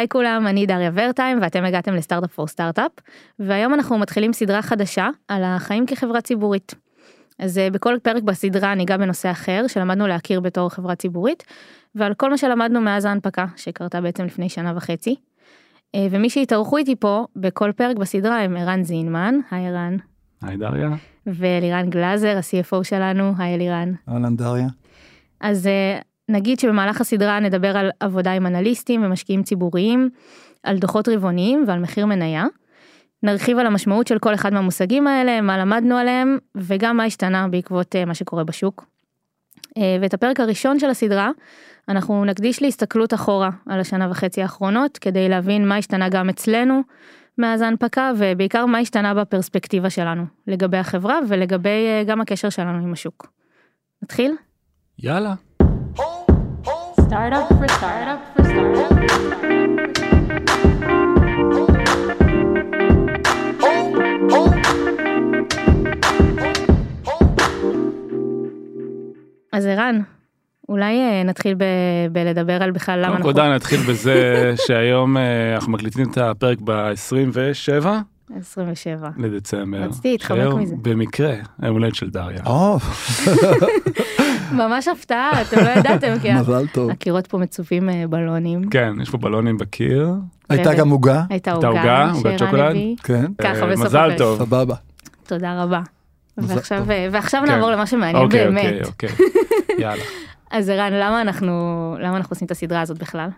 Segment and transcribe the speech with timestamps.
[0.00, 2.92] היי כולם, אני דריה ורטיים ואתם הגעתם לסטארט-אפ פור סטארט-אפ,
[3.38, 6.74] והיום אנחנו מתחילים סדרה חדשה על החיים כחברה ציבורית.
[7.38, 11.44] אז אה, בכל פרק בסדרה ניגע בנושא אחר שלמדנו להכיר בתור חברה ציבורית,
[11.94, 15.16] ועל כל מה שלמדנו מאז ההנפקה שקרתה בעצם לפני שנה וחצי.
[15.94, 19.96] אה, ומי שהתארחו איתי פה בכל פרק בסדרה הם ערן זינמן, היי ערן.
[20.42, 20.90] היי דריה.
[21.26, 23.92] ואלירן גלאזר, ה-CFO שלנו, היי אלירן.
[24.08, 24.68] אהלן דריה.
[25.40, 25.98] אז אה,
[26.30, 30.10] נגיד שבמהלך הסדרה נדבר על עבודה עם אנליסטים ומשקיעים ציבוריים,
[30.62, 32.46] על דוחות רבעוניים ועל מחיר מניה.
[33.22, 37.96] נרחיב על המשמעות של כל אחד מהמושגים האלה, מה למדנו עליהם, וגם מה השתנה בעקבות
[37.96, 38.84] אה, מה שקורה בשוק.
[39.78, 41.30] אה, ואת הפרק הראשון של הסדרה,
[41.88, 46.82] אנחנו נקדיש להסתכלות אחורה על השנה וחצי האחרונות, כדי להבין מה השתנה גם אצלנו
[47.38, 52.92] מאז ההנפקה, ובעיקר מה השתנה בפרספקטיבה שלנו, לגבי החברה ולגבי אה, גם הקשר שלנו עם
[52.92, 53.32] השוק.
[54.02, 54.34] נתחיל?
[54.98, 55.34] יאללה.
[57.10, 60.00] Startup for startup for startup.
[69.52, 70.00] אז ערן,
[70.68, 71.64] אולי אה, נתחיל ב-
[72.12, 73.32] בלדבר על בכלל למה קודם אנחנו...
[73.32, 77.86] כל דן נתחיל בזה שהיום אה, אנחנו מקליטים את הפרק ב-27
[78.38, 79.10] 27.
[79.18, 79.78] לדצמבר.
[79.78, 80.74] רציתי להתחמק מזה.
[80.82, 82.40] במקרה היום הולדת של דריה.
[84.52, 86.90] ממש הפתעה, אתם לא ידעתם, כי מזל טוב.
[86.90, 88.70] הקירות פה מצופים אה, בלונים.
[88.70, 90.10] כן יש פה בלונים בקיר.
[90.48, 91.22] הייתה גם עוגה?
[91.30, 92.76] הייתה עוגה, עוגת שוקולד?
[93.02, 93.24] כן.
[93.38, 94.10] ככה אה, בסוף מזל.
[94.18, 94.38] טוב.
[94.38, 94.74] סבבה.
[95.26, 95.80] תודה רבה.
[96.38, 96.90] ועכשיו.
[96.90, 97.52] אה, ועכשיו כן.
[97.52, 98.86] נעבור למה שמעניין אוקיי באמת.
[98.86, 99.26] אוקיי אוקיי.
[99.82, 100.02] יאללה.
[100.50, 101.52] אז ערן, למה אנחנו,
[102.00, 103.28] למה אנחנו עושים את הסדרה הזאת בכלל?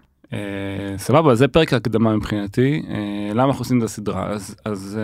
[0.96, 2.82] סבבה זה פרק הקדמה מבחינתי
[3.34, 4.98] למה אנחנו עושים את הסדרה אז אז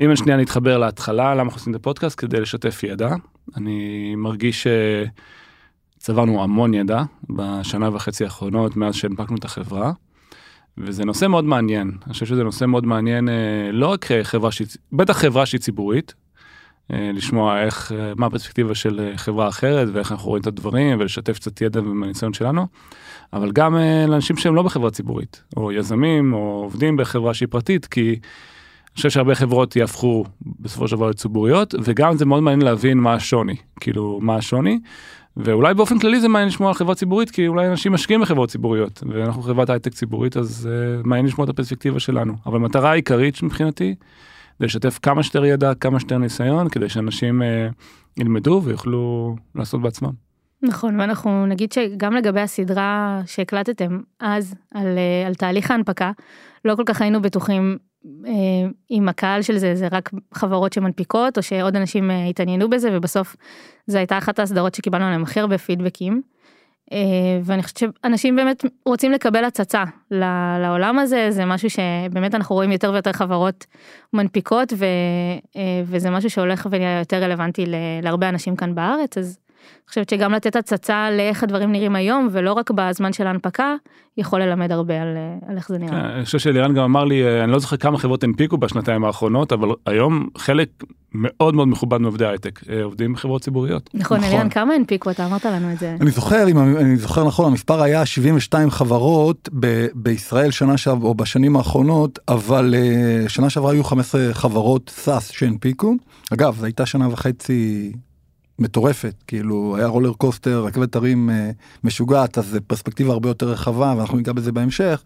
[0.00, 3.14] אם אני שנייה נתחבר להתחלה למה אנחנו עושים את הפודקאסט כדי לשתף ידע
[3.56, 4.66] אני מרגיש
[5.98, 9.92] שצברנו המון ידע בשנה וחצי האחרונות מאז שהנפקנו את החברה.
[10.78, 13.34] וזה נושא מאוד מעניין אני חושב שזה נושא מאוד מעניין אה,
[13.72, 16.14] לא רק אה, חברה שהיא בטח חברה שהיא ציבורית.
[16.92, 21.60] אה, לשמוע איך מה הפרספקטיבה של חברה אחרת ואיך אנחנו רואים את הדברים ולשתף קצת
[21.60, 22.66] ידע מהניסיון שלנו.
[23.32, 23.76] אבל גם
[24.08, 28.18] לאנשים שהם לא בחברה ציבורית, או יזמים, או עובדים בחברה שהיא פרטית, כי
[28.96, 30.24] חושב שהרבה חברות יהפכו
[30.60, 34.78] בסופו של דבר לציבוריות, וגם זה מאוד מעניין להבין מה השוני, כאילו מה השוני,
[35.36, 39.02] ואולי באופן כללי זה מעניין לשמוע על חברה ציבורית, כי אולי אנשים משקיעים בחברות ציבוריות,
[39.08, 42.34] ואנחנו חברת הייטק ציבורית, אז uh, מעניין לשמוע את הפרספקטיבה שלנו.
[42.46, 43.94] אבל המטרה העיקרית מבחינתי,
[44.58, 47.74] זה לשתף כמה שיותר ידע, כמה שיותר ניסיון, כדי שאנשים uh,
[48.20, 50.25] ילמדו ויוכלו לעשות בעצמם.
[50.66, 56.12] נכון, ואנחנו נגיד שגם לגבי הסדרה שהקלטתם אז על, אה, על תהליך ההנפקה,
[56.64, 57.78] לא כל כך היינו בטוחים
[58.26, 58.32] אה,
[58.90, 63.36] אם הקהל של זה זה רק חברות שמנפיקות או שעוד אנשים אה, התעניינו בזה ובסוף
[63.86, 66.22] זו הייתה אחת ההסדרות שקיבלנו עליהן הכי הרבה פידבקים.
[66.92, 66.98] אה,
[67.42, 69.84] ואני חושבת שאנשים באמת רוצים לקבל הצצה
[70.60, 73.66] לעולם הזה זה משהו שבאמת אנחנו רואים יותר ויותר חברות
[74.12, 74.84] מנפיקות ו,
[75.56, 77.64] אה, וזה משהו שהולך ונהיה יותר רלוונטי
[78.02, 79.38] להרבה אנשים כאן בארץ אז.
[79.86, 83.74] אני חושבת שגם לתת הצצה לאיך הדברים נראים היום ולא רק בזמן של ההנפקה
[84.18, 85.90] יכול ללמד הרבה על, אה, על איך זה נראה.
[85.90, 89.04] כן, אני חושב שאלירן גם אמר לי, אה, אני לא זוכר כמה חברות הנפיקו בשנתיים
[89.04, 90.68] האחרונות, אבל היום חלק
[91.14, 93.90] מאוד מאוד מכובד מעובדי הייטק אה, עובדים בחברות ציבוריות.
[93.94, 94.30] נכון, נכון.
[94.30, 95.10] אלירן, כמה הנפיקו?
[95.10, 95.96] אתה אמרת לנו את זה.
[96.00, 101.14] אני זוכר, אם אני זוכר נכון, המספר היה 72 חברות ב- בישראל שנה שעברה, או
[101.14, 102.74] בשנים האחרונות, אבל
[103.28, 105.94] שנה שעברה היו 15 חברות SaaS שהנפיקו.
[106.32, 107.92] אגב, זו הייתה שנה וחצי
[108.58, 111.50] מטורפת, כאילו היה roller coaster, רכבת הרים אה,
[111.84, 115.02] משוגעת, אז זה פרספקטיבה הרבה יותר רחבה, ואנחנו ניגע בזה בהמשך.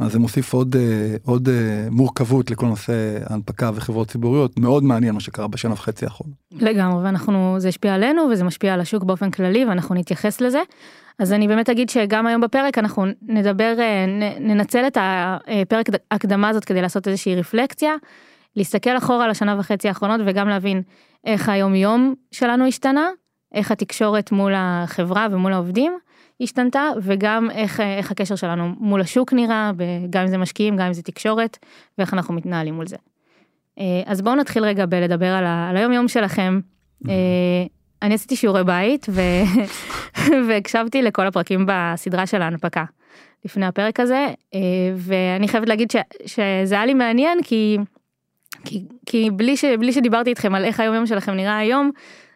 [0.00, 2.92] אז זה מוסיף עוד, אה, עוד אה, מורכבות לכל נושא
[3.26, 6.34] ההנפקה וחברות ציבוריות, מאוד מעניין מה שקרה בשנה וחצי האחרונה.
[6.52, 10.60] לגמרי, ואנחנו, זה השפיע עלינו וזה משפיע על השוק באופן כללי ואנחנו נתייחס לזה.
[11.18, 16.48] אז אני באמת אגיד שגם היום בפרק אנחנו נדבר, אה, נ- ננצל את הפרק הקדמה
[16.48, 17.92] הזאת כדי לעשות איזושהי רפלקציה,
[18.56, 20.82] להסתכל אחורה על השנה וחצי האחרונות וגם להבין
[21.24, 23.08] איך היום יום שלנו השתנה,
[23.54, 25.98] איך התקשורת מול החברה ומול העובדים
[26.40, 29.70] השתנתה וגם איך, איך הקשר שלנו מול השוק נראה,
[30.10, 31.58] גם אם זה משקיעים, גם אם זה תקשורת
[31.98, 32.96] ואיך אנחנו מתנהלים מול זה.
[33.78, 36.60] אה, אז בואו נתחיל רגע בלדבר על, על היום יום שלכם.
[37.08, 37.14] אה,
[38.02, 39.20] אני עשיתי שיעורי בית ו...
[40.48, 42.84] והקשבתי לכל הפרקים בסדרה של ההנפקה
[43.44, 44.60] לפני הפרק הזה אה,
[44.96, 45.96] ואני חייבת להגיד ש...
[46.26, 47.78] שזה היה לי מעניין כי,
[48.68, 49.64] כי, כי בלי, ש...
[49.64, 51.90] בלי שדיברתי איתכם על איך היום יום שלכם נראה היום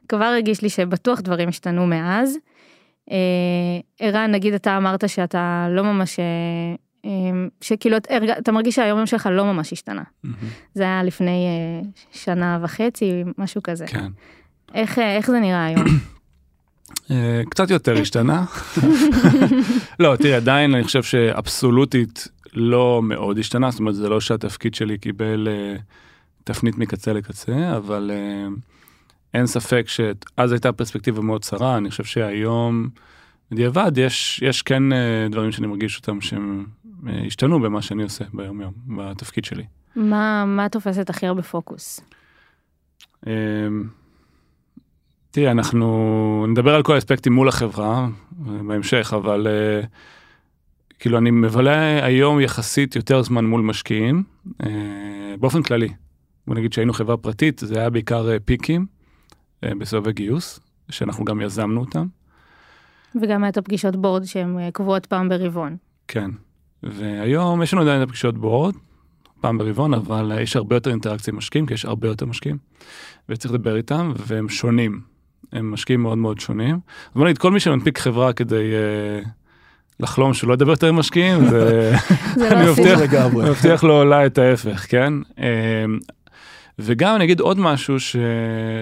[0.08, 2.38] כבר הרגיש לי שבטוח דברים השתנו מאז.
[3.10, 3.16] אה,
[4.00, 6.24] ערן נגיד אתה אמרת שאתה לא ממש אה,
[7.04, 7.10] אה,
[7.60, 10.02] שכאילו אתה אתה מרגיש שהיום יום שלך לא ממש השתנה
[10.74, 14.08] זה היה לפני אה, שנה וחצי משהו כזה כן.
[14.74, 15.84] איך אה, איך זה נראה היום.
[17.10, 18.44] אה, קצת יותר השתנה.
[20.00, 24.98] לא, תראה, עדיין אני חושב שאבסולוטית לא מאוד השתנה, זאת אומרת, זה לא שהתפקיד שלי
[24.98, 25.76] קיבל אה,
[26.44, 28.48] תפנית מקצה לקצה, אבל אה,
[29.34, 32.88] אין ספק שאז הייתה פרספקטיבה מאוד צרה, אני חושב שהיום,
[33.52, 36.66] בדיעבד, יש, יש כן אה, דברים שאני מרגיש אותם שהם
[37.08, 39.64] אה, השתנו במה שאני עושה ביום יום, בתפקיד שלי.
[39.96, 42.00] מה, מה תופסת הכי הרבה פוקוס?
[43.26, 43.32] אה,
[45.30, 48.08] תראה, אנחנו נדבר על כל האספקטים מול החברה
[48.38, 49.46] בהמשך, אבל
[50.98, 54.22] כאילו אני מבלה היום יחסית יותר זמן מול משקיעים,
[55.40, 55.88] באופן כללי.
[56.46, 58.86] בוא נגיד שהיינו חברה פרטית, זה היה בעיקר אה, פיקים
[59.64, 60.60] אה, בסבבי גיוס,
[60.90, 62.06] שאנחנו גם יזמנו אותם.
[63.22, 65.76] וגם את הפגישות בורד שהן אה, קבועות פעם ברבעון.
[66.08, 66.30] כן.
[66.82, 68.74] והיום יש לנו עדיין את הפגישות בורד,
[69.40, 72.58] פעם ברבעון, אבל יש הרבה יותר אינטראקציה עם משקיעים, כי יש הרבה יותר משקיעים,
[73.28, 75.00] וצריך לדבר איתם, והם שונים.
[75.52, 76.74] הם משקיעים מאוד מאוד שונים.
[76.74, 78.72] אז בוא נגיד, כל מי שמנפיק חברה כדי
[79.24, 79.28] uh,
[80.00, 81.92] לחלום שלא ידבר יותר עם משקיעים, זה...
[82.36, 83.40] זה אני לא.
[83.40, 85.12] אני מבטיח לו אולי את ההפך, כן?
[86.78, 88.16] וגם אני אגיד עוד משהו ש...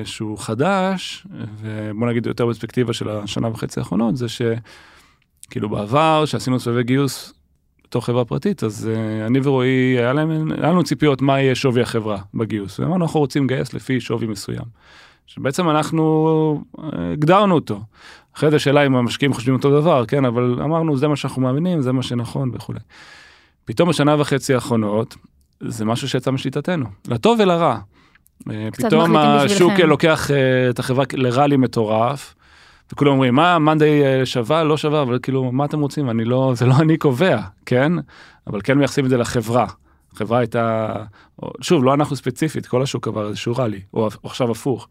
[0.04, 1.26] שהוא חדש,
[1.60, 7.34] ובוא נגיד יותר בפרספקטיבה של השנה וחצי האחרונות, זה שכאילו בעבר, שעשינו סבבי גיוס
[7.84, 11.82] בתור חברה פרטית, אז uh, אני ורועי, היה, להם, היה לנו ציפיות מה יהיה שווי
[11.82, 14.64] החברה בגיוס, ואמרנו אנחנו רוצים לגייס לפי שווי מסוים.
[15.26, 17.80] שבעצם אנחנו אה, הגדרנו אותו.
[18.36, 21.82] אחרי זה השאלה אם המשקיעים חושבים אותו דבר, כן, אבל אמרנו זה מה שאנחנו מאמינים,
[21.82, 22.78] זה מה שנכון וכולי.
[23.64, 25.16] פתאום בשנה וחצי האחרונות,
[25.60, 27.78] זה משהו שיצא משליטתנו, לטוב ולרע.
[28.50, 29.88] אה, פתאום השוק בשבילכם.
[29.88, 32.34] לוקח אה, את החברה לראלי מטורף,
[32.92, 36.10] וכולם אומרים, מה, מאנדיי אה, שווה, לא שווה, אבל כאילו, מה אתם רוצים?
[36.10, 37.92] אני לא, זה לא אני קובע, כן?
[38.46, 39.66] אבל כן מייחסים את זה לחברה.
[40.12, 40.92] החברה הייתה,
[41.60, 44.88] שוב, לא אנחנו ספציפית, כל השוק עבר איזשהו ראלי, או עכשיו הפוך.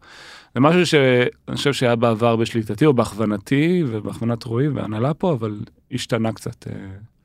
[0.54, 5.60] זה משהו שאני חושב שהיה בעבר בשליטתי או בהכוונתי ובהכוונת רועי והנהלה פה, אבל
[5.92, 6.72] השתנה קצת, אה,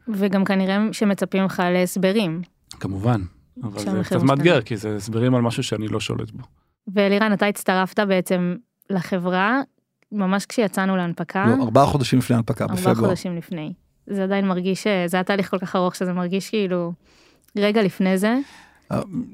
[0.08, 2.42] וגם כנראה שמצפים ממך להסברים.
[2.80, 3.22] כמובן.
[3.64, 4.22] אבל זה קצת.
[4.22, 6.44] מאתגר, כי זה הסברים על משהו שאני לא שולט בו.
[6.88, 8.56] ואלירן, אתה הצטרפת בעצם
[8.90, 9.62] לחברה
[10.12, 13.10] ממש כשיצאנו להנפקה, לא, ארבעה חודשים לפני ההנפקה, ארבעה בפברואר.
[13.10, 13.74] חודשים לפני.
[14.08, 16.94] זה עדיין מרגיש, אה, זה היה תהליך כל כך ארוך שזה מרגיש כאילו
[17.58, 18.38] רגע לפני זה.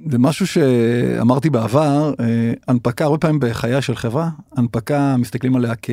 [0.05, 5.89] זה משהו שאמרתי בעבר, אה, הנפקה, הרבה פעמים בחייה של חברה, הנפקה מסתכלים עליה כ-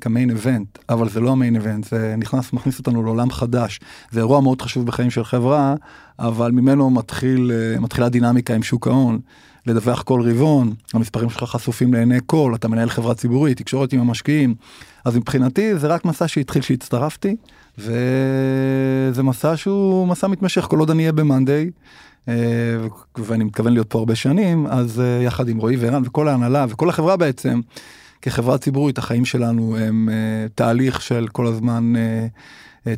[0.00, 3.80] כמיין איבנט, אבל זה לא המיין איבנט, זה נכנס, מכניס אותנו לעולם חדש.
[4.10, 5.74] זה אירוע מאוד חשוב בחיים של חברה,
[6.18, 9.18] אבל ממנו מתחיל, אה, מתחילה דינמיקה עם שוק ההון.
[9.66, 14.54] לדווח כל רבעון, המספרים שלך חשופים לעיני כל, אתה מנהל חברה ציבורית, תקשורת עם המשקיעים.
[15.04, 17.36] אז מבחינתי זה רק מסע שהתחיל שהצטרפתי,
[17.78, 21.70] וזה מסע שהוא מסע מתמשך כל עוד אני אהיה במאנדיי.
[22.28, 22.34] אה,
[23.18, 26.88] ואני מתכוון להיות פה הרבה שנים, אז אה, יחד עם רועי וערן וכל ההנהלה וכל
[26.88, 27.60] החברה בעצם,
[28.22, 31.92] כחברה ציבורית, החיים שלנו הם אה, תהליך של כל הזמן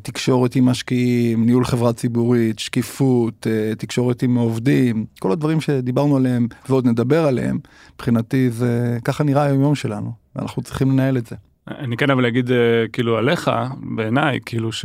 [0.03, 3.47] תקשורת עם משקיעים, ניהול חברה ציבורית, שקיפות,
[3.79, 7.59] תקשורת עם עובדים, כל הדברים שדיברנו עליהם ועוד נדבר עליהם,
[7.94, 11.37] מבחינתי זה ככה נראה היום יום שלנו, ואנחנו צריכים לנהל את זה.
[11.69, 12.50] אני כן אבל אגיד
[12.93, 13.50] כאילו עליך,
[13.97, 14.85] בעיניי, כאילו ש...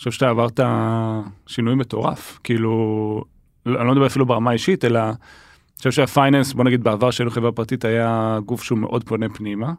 [0.00, 0.60] חושב שאתה עברת
[1.46, 2.70] שינוי מטורף, כאילו,
[3.66, 5.14] לא- אני לא מדבר אפילו ברמה האישית, אלא אני
[5.78, 9.72] חושב שהפייננס, בוא נגיד בעבר שהיינו חברה פרטית, היה גוף שהוא מאוד פונה פנימה,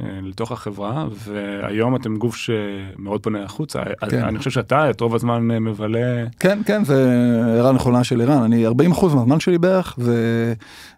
[0.00, 3.82] לתוך החברה, והיום אתם גוף שמאוד פונה החוצה.
[4.10, 4.24] כן.
[4.24, 7.08] אני חושב שאתה את רוב הזמן אה, מבלה, כן, כן, זה
[7.44, 8.70] הערה נכונה של ערן, אני 40%
[9.02, 10.54] מהזמן שלי בערך זה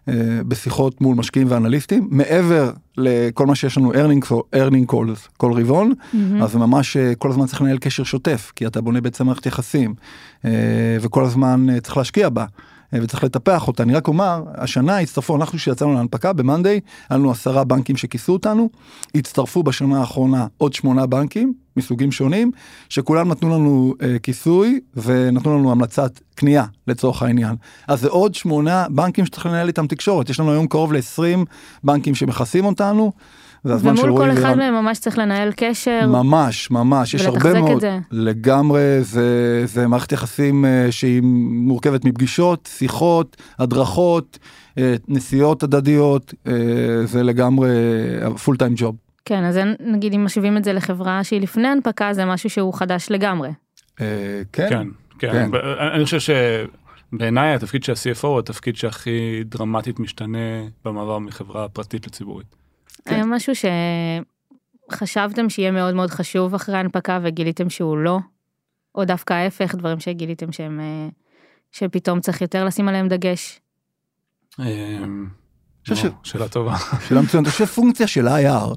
[0.09, 0.13] אה,
[0.47, 6.41] בשיחות מול משקיעים ואנליסטים, מעבר לכל מה שיש לנו earning, earning calls כל רבעון, מהמם.
[6.41, 9.93] אז ממש אה, כל הזמן צריך לנהל קשר שוטף, כי אתה בונה בעצם מערכת יחסים,
[10.45, 10.51] אה,
[11.01, 12.45] וכל הזמן אה, צריך להשקיע בה.
[12.93, 13.83] וצריך לטפח אותה.
[13.83, 16.79] אני רק אומר, השנה הצטרפו, אנחנו שיצאנו להנפקה במאנדיי,
[17.09, 18.69] היה לנו עשרה בנקים שכיסו אותנו,
[19.15, 22.51] הצטרפו בשנה האחרונה עוד שמונה בנקים מסוגים שונים,
[22.89, 27.55] שכולם נתנו לנו אה, כיסוי ונתנו לנו המלצת קנייה לצורך העניין.
[27.87, 31.45] אז זה עוד שמונה בנקים שצריך לנהל איתם תקשורת, יש לנו היום קרוב ל-20
[31.83, 33.11] בנקים שמכסים אותנו.
[33.63, 34.57] זה הזמן של ומול רועי כל אחד.
[34.57, 36.07] מהם ממש צריך לנהל קשר.
[36.07, 37.99] ממש ממש יש הרבה ולתחזק את מאוד זה.
[38.11, 44.39] לגמרי זה זה מערכת יחסים אה, שהיא מורכבת מפגישות שיחות הדרכות
[44.77, 46.53] אה, נסיעות הדדיות אה,
[47.05, 47.69] זה לגמרי
[48.43, 48.95] פול טיים ג'וב.
[49.25, 53.07] כן, אז נגיד אם משווים את זה לחברה שהיא לפני הנפקה, זה משהו שהוא חדש
[53.09, 53.49] לגמרי.
[53.97, 54.05] כן
[54.51, 54.87] כן,
[55.19, 55.49] כן.
[55.51, 55.51] כן.
[55.95, 56.33] אני חושב
[57.13, 60.37] שבעיניי התפקיד של ה-CFO הוא התפקיד שהכי דרמטית משתנה
[60.85, 62.60] במעבר מחברה פרטית לציבורית.
[63.05, 63.15] כן.
[63.15, 63.53] היה משהו
[64.91, 68.19] שחשבתם שיהיה מאוד מאוד חשוב אחרי ההנפקה וגיליתם שהוא לא,
[68.95, 71.09] או דווקא ההפך, דברים שגיליתם שהם, אה,
[71.71, 73.59] שפתאום צריך יותר לשים עליהם דגש.
[75.89, 76.77] חושב או, שאלה טובה.
[77.07, 78.75] שאלה מצוינת, אני חושב פונקציה של IR.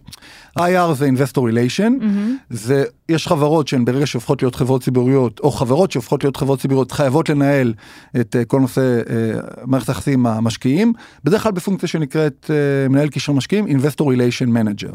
[0.59, 2.37] IR זה investor relation, מהמם.
[2.51, 6.93] זה, יש חברות שהן ברגע שהופכות להיות חברות ציבוריות, או חברות שהופכות להיות חברות ציבוריות,
[6.93, 7.75] חייבות לנהל
[8.21, 10.93] את אה, כל נושא אה, מערכת היחסים המשקיעים,
[11.25, 14.95] בדרך כלל בפונקציה שנקראת אה, מנהל קשר משקיעים, investor relation manager.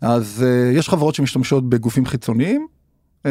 [0.00, 2.66] אז אה, יש חברות שמשתמשות בגופים חיצוניים,
[3.26, 3.30] אה,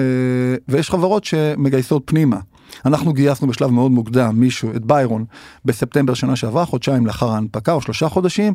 [0.67, 2.39] ויש חברות שמגייסות פנימה.
[2.85, 5.25] אנחנו גייסנו בשלב מאוד מוקדם מישהו, את ביירון,
[5.65, 8.53] בספטמבר שנה שעברה, חודשיים לאחר ההנפקה או שלושה חודשים.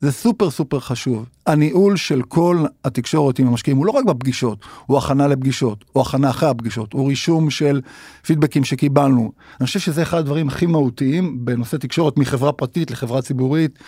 [0.00, 1.26] זה סופר סופר חשוב.
[1.46, 6.30] הניהול של כל התקשורת עם המשקיעים הוא לא רק בפגישות, הוא הכנה לפגישות, הוא הכנה
[6.30, 7.80] אחרי הפגישות, הוא רישום של
[8.26, 9.32] פידבקים שקיבלנו.
[9.60, 13.78] אני חושב שזה אחד הדברים הכי מהותיים בנושא תקשורת מחברה פרטית לחברה ציבורית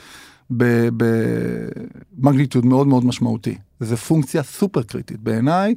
[2.16, 3.58] במגניטוד מאוד מאוד משמעותי.
[3.80, 5.74] זו פונקציה סופר קריטית בעיניי,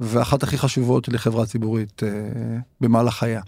[0.00, 2.08] ואחת הכי חשובות לחברה ציבורית אה,
[2.80, 3.42] במהלך חייה.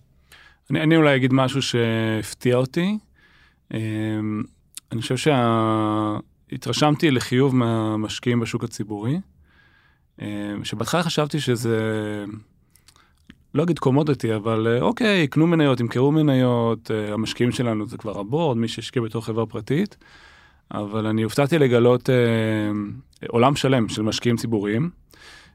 [0.71, 2.99] אני, אני אולי אגיד משהו שהפתיע אותי.
[3.75, 4.43] אמ,
[4.93, 5.17] אני חושב
[6.51, 9.21] שהתרשמתי לחיוב מהמשקיעים בשוק הציבורי,
[10.23, 11.79] אמ, שבהתחלה חשבתי שזה,
[13.55, 18.21] לא אגיד קומודיטי, אבל אה, אוקיי, יקנו מניות, ימכרו מניות, אה, המשקיעים שלנו זה כבר
[18.21, 19.97] הבורד, מי שהשקיע בתור חברה פרטית,
[20.75, 22.15] אבל אני הופתעתי לגלות אה,
[23.29, 24.91] עולם שלם של משקיעים ציבוריים,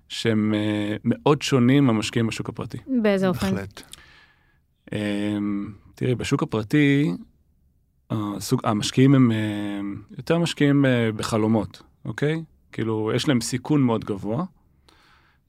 [0.10, 2.78] שהם אה, מאוד שונים מהמשקיעים בשוק הפרטי.
[3.02, 3.52] באיזה אופן?
[3.52, 3.82] בהחלט.
[4.94, 7.12] אמ, תראי, בשוק הפרטי,
[8.10, 9.38] הסוג, המשקיעים הם אה,
[10.18, 12.44] יותר משקיעים אה, בחלומות, אוקיי?
[12.72, 14.44] כאילו, יש להם סיכון מאוד גבוה.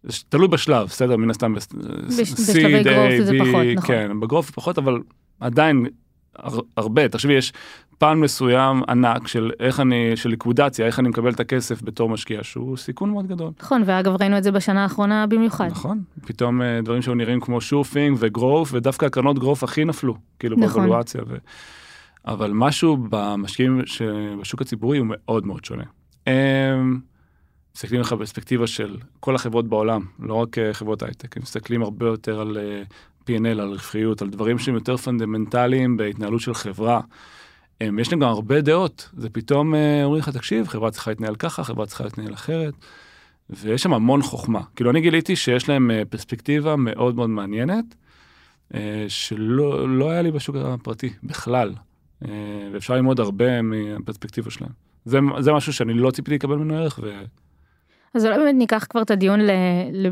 [0.03, 1.17] זה תלוי בשלב, בסדר?
[1.17, 2.83] מן הסתם, בס- בשלבי
[3.21, 3.87] A, זה פחות, נכון.
[3.87, 4.99] כן, בגרוף פחות, אבל
[5.41, 5.87] עדיין
[6.37, 7.09] הר- הרבה.
[7.09, 7.53] תחשבי, יש
[8.01, 12.43] פן מסוים ענק של איך אני, של ליקווידציה, איך אני מקבל את הכסף בתור משקיע,
[12.43, 13.51] שהוא סיכון מאוד גדול.
[13.61, 15.67] נכון, ואגב ראינו את זה בשנה האחרונה במיוחד.
[15.67, 20.15] נכון, פתאום אה, דברים שהיו נראים כמו shopping ו growth, ודווקא הקרנות growth הכי נפלו,
[20.39, 20.83] כאילו נכון.
[20.83, 21.21] ב valuation.
[21.29, 21.37] ו...
[22.27, 25.85] אבל משהו במשקיעים שבשוק הציבורי הוא מאוד מאוד שונה.
[26.27, 27.01] הם
[27.75, 32.07] מסתכלים לך בפרספקטיבה של כל החברות בעולם, לא רק אה, חברות הייטק, הם מסתכלים הרבה
[32.07, 32.83] יותר על אה,
[33.27, 37.01] P&L, על רווחיות, על דברים שהם יותר פונדמנטליים בהתנהלות של חברה.
[37.81, 41.35] הם, יש להם גם הרבה דעות, זה פתאום אה, אומרים לך, תקשיב, חברה צריכה להתנהל
[41.35, 42.75] ככה, חברה צריכה להתנהל אחרת.
[43.51, 44.61] ויש שם המון חוכמה.
[44.77, 47.85] כאילו, אני גיליתי שיש להם אה, פרספקטיבה מאוד מאוד מעניינת,
[48.75, 51.75] אה, שלא לא היה לי בשוק הפרטי בכלל.
[52.25, 52.31] אה,
[52.73, 54.71] ואפשר ללמוד הרבה מהפרספקטיבה שלהם.
[55.05, 57.11] זה, זה משהו שאני לא ציפיתי לקבל ממנו ערך, ו...
[58.15, 59.41] אז אולי באמת ניקח כבר את הדיון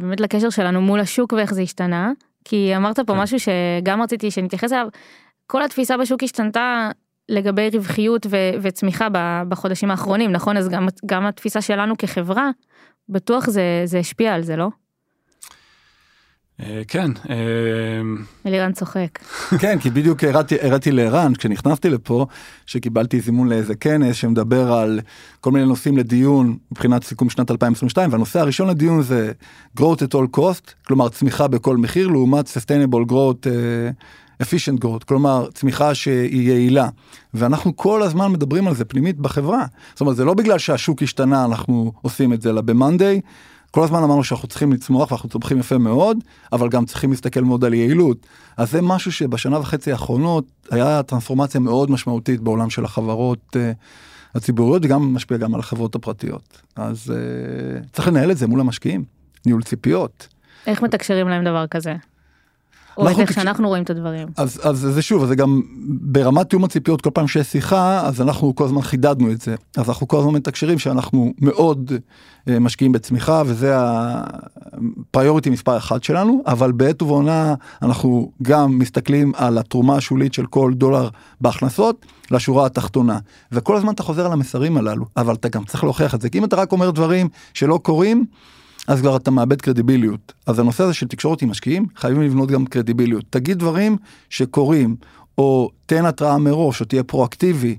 [0.01, 2.13] באמת לקשר שלנו מול השוק ואיך זה השתנה,
[2.45, 3.19] כי אמרת פה כן.
[3.21, 4.89] משהו שגם רציתי שנתייחס אליו,
[5.47, 6.91] כל התפיסה בשוק השתנתה
[7.29, 9.09] לגבי רווחיות ו- וצמיחה
[9.49, 10.57] בחודשים האחרונים, נכון?
[10.57, 12.51] אז גם, גם התפיסה שלנו כחברה,
[13.09, 14.69] בטוח זה, זה השפיע על זה, לא?
[16.63, 17.37] אה, כן, אה,
[18.47, 19.19] אלירן צוחק.
[19.61, 22.27] כן, כי בדיוק הראתי, לערן כשנכנסתי לפה,
[22.67, 25.01] שקיבלתי זימון לאיזה כנס שמדבר על
[25.41, 29.33] כל מיני נושאים לדיון מבחינת סיכום שנת 2022, והנושא הראשון לדיון זה
[29.81, 33.49] growth at all cost, כלומר צמיחה בכל מחיר, לעומת sustainable growth, uh,
[34.43, 36.89] efficient growth, כלומר צמיחה שהיא יעילה.
[37.35, 39.65] ואנחנו כל הזמן מדברים על זה פנימית בחברה.
[39.93, 43.21] זאת אומרת, זה לא בגלל שהשוק השתנה אנחנו עושים את זה, אלא ב-Monday.
[43.71, 46.19] כל הזמן אמרנו שאנחנו צריכים לצמוח ואנחנו צומחים יפה מאוד,
[46.53, 48.27] אבל גם צריכים להסתכל מאוד על יעילות.
[48.57, 53.59] אז זה משהו שבשנה וחצי האחרונות היה טרנספורמציה מאוד משמעותית בעולם של החברות uh,
[54.35, 56.63] הציבוריות וגם משפיע גם על החברות הפרטיות.
[56.77, 59.05] אז uh, צריך לנהל את זה מול המשקיעים,
[59.47, 60.29] ניהול ציפיות.
[60.67, 61.95] איך מתקשרים להם דבר כזה?
[62.99, 64.29] או איך כש- שאנחנו רואים את הדברים.
[64.37, 65.61] אז, אז זה שוב, זה גם
[66.01, 69.55] ברמת תיאום הציפיות כל פעם שיש שיחה, אז אנחנו כל הזמן חידדנו את זה.
[69.77, 71.93] אז אנחנו כל הזמן מתקשרים שאנחנו מאוד
[72.49, 79.59] אה, משקיעים בצמיחה, וזה הפריוריטי מספר אחת שלנו, אבל בעת ובעונה אנחנו גם מסתכלים על
[79.59, 81.09] התרומה השולית של כל דולר
[81.41, 83.19] בהכנסות לשורה התחתונה.
[83.53, 86.39] וכל הזמן אתה חוזר על המסרים הללו, אבל אתה גם צריך להוכיח את זה, כי
[86.39, 88.25] אם אתה רק אומר דברים שלא קורים,
[88.89, 90.33] אז כבר אתה מאבד קרדיביליות.
[90.47, 93.25] אז הנושא הזה של תקשורת עם משקיעים, חייבים לבנות גם קרדיביליות.
[93.31, 93.97] תגיד דברים
[94.31, 94.97] שקורים,
[95.39, 97.77] או תן התראה מראש, או תהיה פרואקטיבי.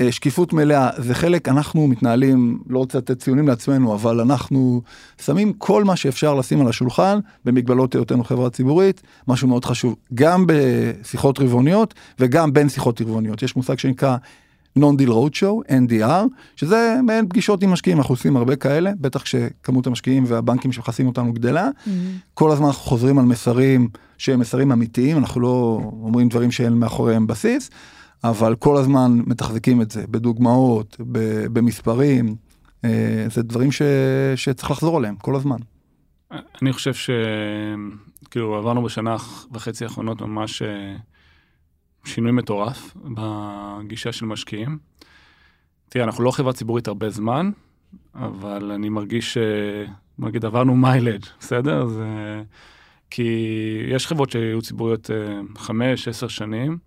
[0.00, 4.82] אה, שקיפות מלאה זה חלק אנחנו מתנהלים לא רוצה לתת ציונים לעצמנו אבל אנחנו
[5.24, 10.44] שמים כל מה שאפשר לשים על השולחן במגבלות היותנו חברה ציבורית משהו מאוד חשוב גם
[10.46, 14.16] בשיחות רבעוניות וגם בין שיחות רבעוניות יש מושג שנקרא
[14.82, 16.24] non-deal roadshow NDR
[16.56, 21.32] שזה מעין פגישות עם משקיעים אנחנו עושים הרבה כאלה בטח כשכמות המשקיעים והבנקים שמכסים אותנו
[21.32, 21.68] גדלה
[22.34, 27.26] כל הזמן אנחנו חוזרים על מסרים שהם מסרים אמיתיים אנחנו לא אומרים דברים שאין מאחוריהם
[27.26, 27.70] בסיס.
[28.24, 32.36] אבל כל הזמן מתחזקים את זה בדוגמאות, ב- במספרים,
[32.84, 33.82] אה, זה דברים ש...
[34.36, 35.56] שצריך לחזור עליהם כל הזמן.
[36.62, 39.16] אני חושב שכאילו עברנו בשנה
[39.52, 40.96] וחצי האחרונות ממש אה,
[42.08, 44.78] שינוי מטורף בגישה של משקיעים.
[45.88, 47.50] תראה, אנחנו לא חברה ציבורית הרבה זמן,
[48.14, 49.38] אבל אני מרגיש ש...
[50.18, 51.86] נגיד עברנו מיילג', בסדר?
[51.86, 52.42] זה...
[53.10, 53.32] כי
[53.88, 56.78] יש חברות שהיו ציבוריות אה, חמש, עשר שנים,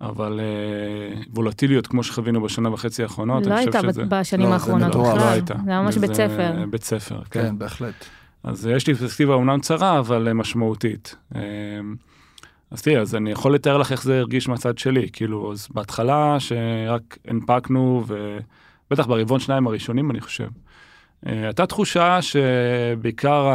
[0.00, 4.04] אבל אה, וולטיליות כמו שחווינו בשנה וחצי האחרונות, לא אני הייתה חושב שזה...
[4.04, 4.90] בשנים לא, האחרונות.
[4.90, 5.18] בכלל.
[5.18, 5.54] לא הייתה.
[5.64, 6.64] זה היה ממש בית ספר.
[6.70, 7.42] בית ספר, כן.
[7.42, 8.04] כן, בהחלט.
[8.44, 11.16] אז יש לי פרספקטיבה אומנם צרה, אבל אה, משמעותית.
[12.70, 15.08] אז תראי, אז אני יכול לתאר לך איך זה הרגיש מהצד שלי.
[15.12, 20.48] כאילו, אז בהתחלה שרק הנפקנו, ובטח ברבעון שניים הראשונים, אני חושב,
[21.26, 23.48] אה, הייתה תחושה שבעיקר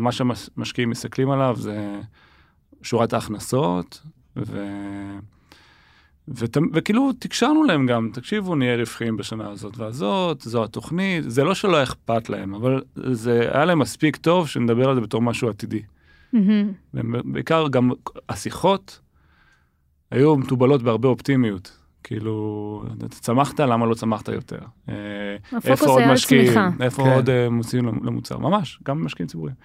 [0.00, 2.00] מה שהמשקיעים מסתכלים עליו זה
[2.82, 4.02] שורת ההכנסות,
[4.36, 4.68] ו...
[6.28, 6.56] ות...
[6.72, 11.82] וכאילו תקשרנו להם גם, תקשיבו, נהיה רווחיים בשנה הזאת והזאת, זו התוכנית, זה לא שלא
[11.82, 15.82] אכפת להם, אבל זה היה להם מספיק טוב שנדבר על זה בתור משהו עתידי.
[16.92, 17.20] מהמם.
[17.24, 17.90] ובעיקר גם
[18.28, 19.00] השיחות
[20.10, 21.78] היו מתובלות בהרבה אופטימיות.
[22.02, 24.58] כאילו, אתה צמחת, למה לא צמחת יותר?
[24.88, 24.94] אה,
[25.64, 26.58] איפה עוד משקיעים?
[26.80, 27.12] איפה כן.
[27.12, 28.38] עוד אה, מוציאים למוצר?
[28.38, 29.56] ממש, גם משקיעים ציבוריים.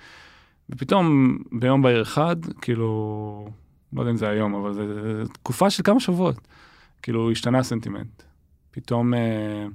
[0.69, 3.47] ופתאום ביום בהיר אחד, כאילו,
[3.93, 6.47] לא יודע אם זה היום, אבל זה זה תקופה של כמה שבועות,
[7.01, 8.23] כאילו השתנה הסנטימנט.
[8.71, 9.65] פתאום, אה,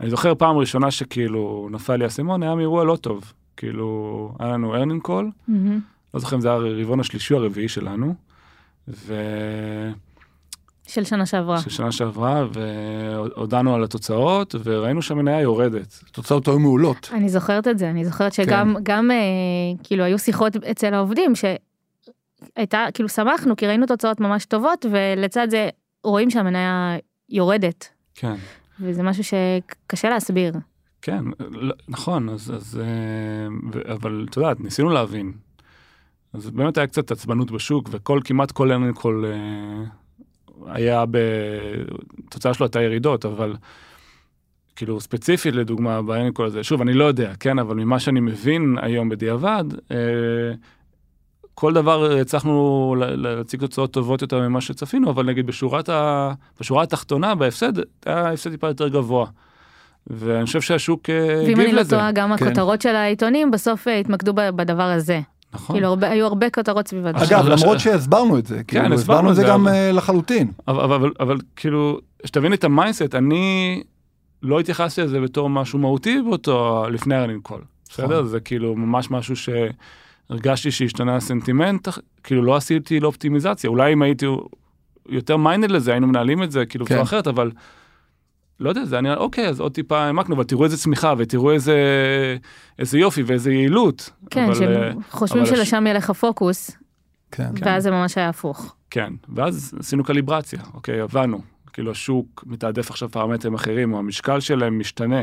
[0.00, 3.32] אני זוכר פעם ראשונה שכאילו נפל לי האסימון, היה מאירוע לא טוב.
[3.56, 5.80] כאילו, היה לנו earning call, מהמם.
[6.14, 8.14] לא זוכר אם זה היה הרבעון השלישי או הרביעי שלנו,
[8.88, 9.04] ושל
[10.86, 11.60] של שנה שעברה.
[11.60, 16.00] שנה שעברה, והודענו על התוצאות, וראינו שהמניה יורדת.
[16.08, 17.10] התוצאות היו מעולות.
[17.12, 19.16] אני זוכרת את זה, אני זוכרת שגם גם אה,
[19.82, 25.68] כאילו היו שיחות אצל העובדים שהייתה, כאילו שמחנו כי ראינו תוצאות ממש טובות ולצד זה
[26.04, 26.96] רואים שהמניה
[27.28, 28.34] יורדת כן.
[28.80, 30.52] וזה משהו שקשה להסביר.
[31.02, 32.86] כן, לא- נכון, אז, אז אה,
[33.72, 35.32] ו- אבל את יודעת, ניסינו להבין.
[36.32, 39.84] אז באמת היה קצת עצבנות בשוק, וכל, כמעט כל אין כל אה,
[40.74, 41.18] היה ב...
[42.26, 43.54] התוצאה שלו הייתה ירידות, אבל
[44.76, 49.08] כאילו ספציפית לדוגמה באנקול הזה, שוב, אני לא יודע, כן, אבל ממה שאני מבין היום
[49.08, 49.96] בדיעבד, אה,
[51.54, 56.32] כל דבר הצלחנו להציג תוצאות טובות יותר ממה שצפינו, אבל נגיד בשורת ה...
[56.60, 57.72] בשורה התחתונה, בהפסד,
[58.06, 59.26] היה הפסד טיפה יותר גבוה.
[60.06, 61.90] ואני חושב שהשוק אה, ואם הגיב אני לא לזה.
[61.90, 62.46] טועה גם כן.
[62.46, 65.20] הכותרות של העיתונים בסוף התמקדו בדבר הזה.
[65.54, 65.76] נכון.
[65.76, 67.24] כאילו הרבה- היו הרבה כותרות סביב הדבר.
[67.24, 70.50] אגב, אבל- למרות שהסברנו את זה, כאילו, הסברנו הסברנו את זה גם אבל- אה, לחלוטין.
[70.68, 73.82] אבל, אבל, אבל, אבל כאילו, שתבין את ה mindset, אני
[74.42, 77.60] לא התייחסתי לזה בתור משהו מהותי באותו, לפני ה earning call.
[77.88, 78.06] בסדר?
[78.06, 78.26] נכון.
[78.26, 81.88] זה כאילו ממש משהו שהרגשתי שהשתנה הסנטימנט,
[82.24, 83.70] כאילו לא עשיתי לו אופטימיזציה.
[83.70, 84.26] אולי אם הייתי
[85.08, 86.94] יותר mind לזה, היינו מנהלים את זה כאילו כן.
[86.94, 87.50] בצורה אחרת, אבל
[88.60, 91.76] לא יודע, זה היה, אוקיי, אז עוד טיפה העמקנו, אבל תראו איזה צמיחה ותראו איזה,
[92.78, 94.10] איזה יופי ואיזה יעילות.
[94.30, 96.70] כן, אבל, שהם אה, חושבים אבל שלשם ילך הפוקוס
[97.32, 97.50] כן.
[97.60, 98.74] ואז זה ממש היה הפוך.
[98.90, 101.40] כן, ואז עשינו קליברציה, אוקיי, הבנו.
[101.72, 105.22] כאילו השוק מתעדף עכשיו פרמטרים אחרים, או המשקל שלהם משתנה.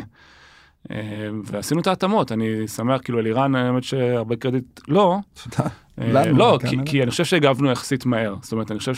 [0.92, 5.18] אה, ועשינו את ההתאמות, אני שמח, כאילו אלירן, האמת שהרבה קרדיט לא.
[6.02, 8.36] אה, לא, כן, כי, אני חושב שהגבנו יחסית מהר.
[8.42, 8.94] זאת אומרת, אני חושב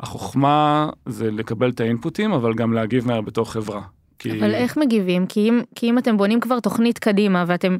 [0.00, 3.80] שהחוכמה זה לקבל את האינפוטים, אבל גם להגיב מהר בתור חברה.
[4.18, 4.38] כי...
[4.38, 5.26] אבל איך מגיבים?
[5.26, 7.76] כי אם, כי אם אתם בונים כבר תוכנית קדימה ואתם.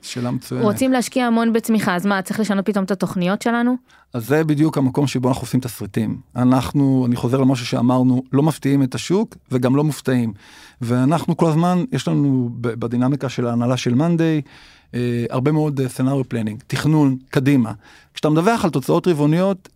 [0.60, 3.76] רוצים להשקיע המון בצמיחה, אז מה, צריך לשנות פתאום את התוכניות שלנו?
[4.14, 6.20] אז זה בדיוק המקום שבו אנחנו עושים תסריטים.
[6.36, 10.32] אנחנו, אני חוזר למשהו שאמרנו, לא מפתיעים את השוק וגם לא מופתעים.
[10.80, 14.40] ואנחנו כל הזמן, יש לנו בדינמיקה של ההנהלה של מאנדיי,
[14.94, 17.72] אה, הרבה מאוד scenario planning, תכנון, קדימה.
[18.14, 19.68] כשאתה מדווח על תוצאות רבעוניות,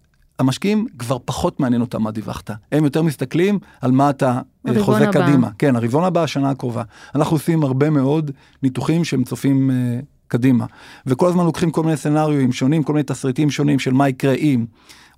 [0.42, 2.50] המשקיעים כבר פחות מעניין אותם מה דיווחת.
[2.72, 5.26] הם יותר מסתכלים על מה אתה אה, חוזה הבא.
[5.26, 5.50] קדימה.
[5.58, 6.82] כן, הרבעון הבא, השנה הקרובה.
[7.14, 8.30] אנחנו עושים הרבה מאוד
[8.62, 10.66] ניתוחים שהם צופים אה, קדימה.
[11.06, 14.64] וכל הזמן לוקחים כל מיני סצנריואים שונים, כל מיני תסריטים שונים של מה יקרה אם,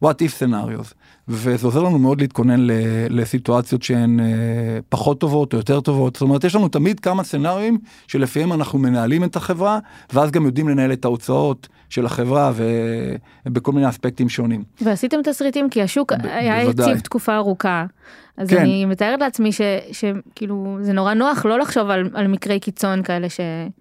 [0.04, 0.94] what if scenarios.
[1.28, 2.66] וזה עוזר לנו מאוד להתכונן
[3.10, 4.24] לסיטואציות שהן אה,
[4.88, 6.14] פחות טובות או יותר טובות.
[6.16, 9.78] זאת אומרת, יש לנו תמיד כמה סצנריואים שלפיהם אנחנו מנהלים את החברה,
[10.12, 12.52] ואז גם יודעים לנהל את ההוצאות של החברה
[13.46, 14.62] ובכל מיני אספקטים שונים.
[14.80, 16.62] ועשיתם תסריטים כי השוק ב- היה.
[16.62, 17.86] יציב תקופה ארוכה.
[18.36, 18.58] אז כן.
[18.58, 19.60] אני מתארת לעצמי ש-
[19.92, 23.40] שכאילו זה נורא נוח לא לחשוב על, על מקרי קיצון כאלה ש...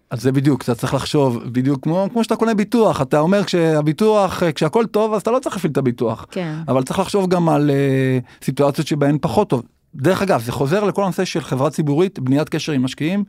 [0.09, 4.43] אז זה בדיוק, אתה צריך לחשוב בדיוק כמו, כמו שאתה קונה ביטוח, אתה אומר כשהביטוח,
[4.55, 6.25] כשהכל טוב אז אתה לא צריך להפעיל את הביטוח.
[6.31, 6.53] כן.
[6.67, 9.63] אבל צריך לחשוב גם על uh, סיטואציות שבהן פחות טוב.
[9.95, 13.23] דרך אגב, זה חוזר לכל הנושא של חברה ציבורית, בניית קשר עם משקיעים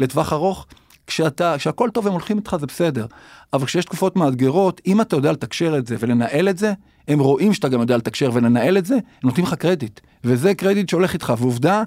[0.00, 0.66] לטווח ארוך.
[1.06, 3.06] כשאתה, כשהכל טוב הם הולכים איתך זה בסדר,
[3.52, 6.72] אבל כשיש תקופות מאתגרות, אם אתה יודע לתקשר את זה ולנהל את זה,
[7.08, 10.88] הם רואים שאתה גם יודע לתקשר ולנהל את זה, הם נותנים לך קרדיט, וזה קרדיט
[10.88, 11.82] שהולך איתך, ועובדה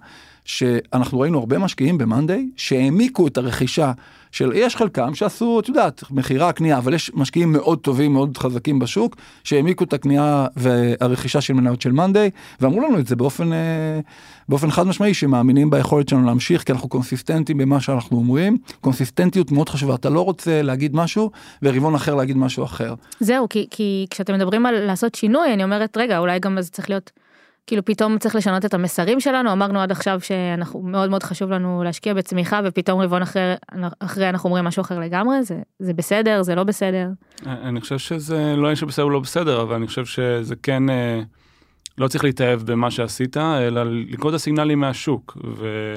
[0.49, 3.91] שאנחנו ראינו הרבה משקיעים במאנדיי שהעמיקו את הרכישה
[4.31, 8.79] של יש חלקם שעשו את יודעת מכירה קנייה אבל יש משקיעים מאוד טובים מאוד חזקים
[8.79, 12.29] בשוק שהעמיקו את הקנייה והרכישה של מניות של מאנדיי
[12.61, 13.99] ואמרו לנו את זה באופן אה,
[14.49, 19.69] באופן חד משמעי שמאמינים ביכולת שלנו להמשיך כי אנחנו קונסיסטנטים במה שאנחנו אומרים קונסיסטנטיות מאוד
[19.69, 21.31] חשובה אתה לא רוצה להגיד משהו
[21.63, 22.93] ורבעון אחר להגיד משהו אחר.
[23.19, 26.89] זהו כי כי כשאתם מדברים על לעשות שינוי אני אומרת רגע אולי גם זה צריך
[26.89, 27.11] להיות.
[27.69, 31.83] כאילו פתאום צריך לשנות את המסרים שלנו אמרנו עד עכשיו שאנחנו מאוד מאוד חשוב לנו
[31.83, 33.53] להשקיע בצמיחה ופתאום רבעון אחרי
[33.99, 37.07] אחרי אנחנו אומרים משהו אחר לגמרי זה זה בסדר זה לא בסדר.
[37.45, 41.21] אני חושב שזה לא יש בסדר לא בסדר אבל אני חושב שזה כן אה,
[41.97, 45.93] לא צריך להתאהב במה שעשית אלא לקרוא את הסיגנלים מהשוק ו,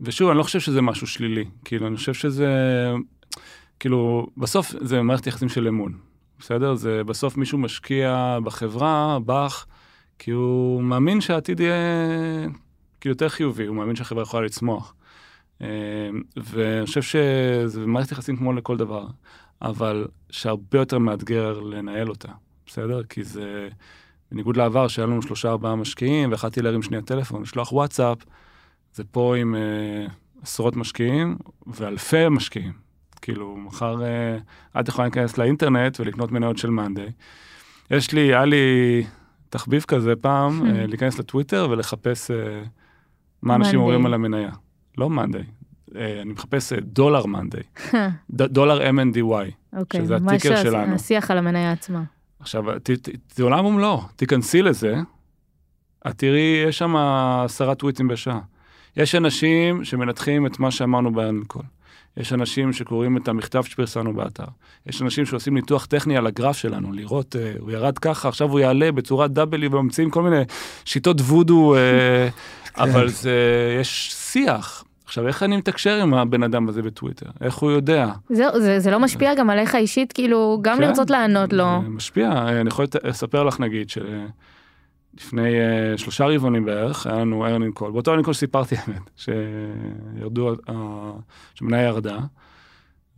[0.00, 2.48] ושוב אני לא חושב שזה משהו שלילי כאילו אני חושב שזה
[3.80, 5.92] כאילו בסוף זה מערכת יחסים של אמון
[6.38, 9.66] בסדר זה בסוף מישהו משקיע בחברה בך.
[10.20, 11.74] כי הוא מאמין שהעתיד יהיה
[13.00, 14.94] כאילו יותר חיובי, הוא מאמין שהחברה יכולה לצמוח.
[15.62, 15.66] אה,
[16.36, 19.06] ואני חושב שזה מערכת יחסים כמו לכל דבר,
[19.62, 22.28] אבל שהרבה יותר מאתגר לנהל אותה,
[22.66, 23.02] בסדר?
[23.02, 23.68] כי זה,
[24.32, 28.18] בניגוד לעבר שהיה לנו שלושה ארבעה משקיעים, ויכלתי להרים שנייה טלפון, לשלוח וואטסאפ,
[28.94, 32.72] זה פה עם uh, עשרות משקיעים ואלפי משקיעים.
[33.22, 37.10] כאילו, מחר uh, את יכולה להיכנס לאינטרנט ולקנות מניות של מאנדיי.
[37.90, 39.04] יש לי, היה לי
[39.50, 42.62] תחביב כזה פעם, אה, להיכנס לטוויטר ולחפש אה,
[43.42, 44.50] מה אנשים אומרים על המניה.
[44.98, 45.44] לא מאנדיי,
[45.96, 47.62] אה, אני מחפש דולר מאנדיי,
[48.30, 50.94] דולר MNDY, אוקיי, שזה הטיקר שלנו.
[50.94, 52.02] השיח על המניה עצמה.
[52.40, 52.64] עכשיו,
[53.34, 54.96] זה עולם ומלואו, תיכנסי לזה,
[56.08, 56.96] את תראי, יש שם
[57.44, 58.40] עשרה טוויטים בשעה.
[58.96, 61.60] יש אנשים שמנתחים את מה שאמרנו ביום מכל.
[62.16, 64.44] יש אנשים שקוראים את המכתב שפרסמנו באתר.
[64.86, 68.60] יש אנשים שעושים ניתוח טכני על הגרף שלנו, לראות, אה, הוא ירד ככה, עכשיו הוא
[68.60, 70.42] יעלה בצורת W וממציאים כל מיני
[70.84, 71.80] שיטות וודו, אה,
[72.74, 72.82] כן.
[72.82, 73.32] אבל זה,
[73.80, 74.84] יש שיח.
[75.04, 77.26] עכשיו, איך אני מתקשר עם הבן אדם הזה בטוויטר?
[77.40, 78.06] איך הוא יודע?
[78.30, 81.80] זהו, זה, זה לא משפיע גם עליך אישית, כאילו, גם כן, לרצות לענות לו.
[81.82, 84.26] זה משפיע, אני יכול לספר לך נגיד, של...
[85.14, 87.92] לפני אה, שלושה רבעונים בערך, היה לנו earning call.
[87.92, 90.72] באותו earning call סיפרתי האמת, שירדו, אה,
[91.54, 92.18] שמניה ירדה,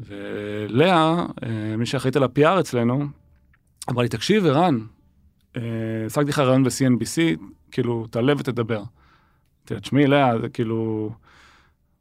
[0.00, 1.46] ולאה, אה,
[1.78, 3.06] מי שאחראית על ה-PR אצלנו,
[3.90, 4.78] אמרה לי, תקשיב, ערן,
[6.06, 8.76] השגתי לך ריאיון ב-CNBC, כאילו, תעלה ותדבר.
[8.76, 11.10] אמרתי לה, תשמעי, לאה, זה כאילו,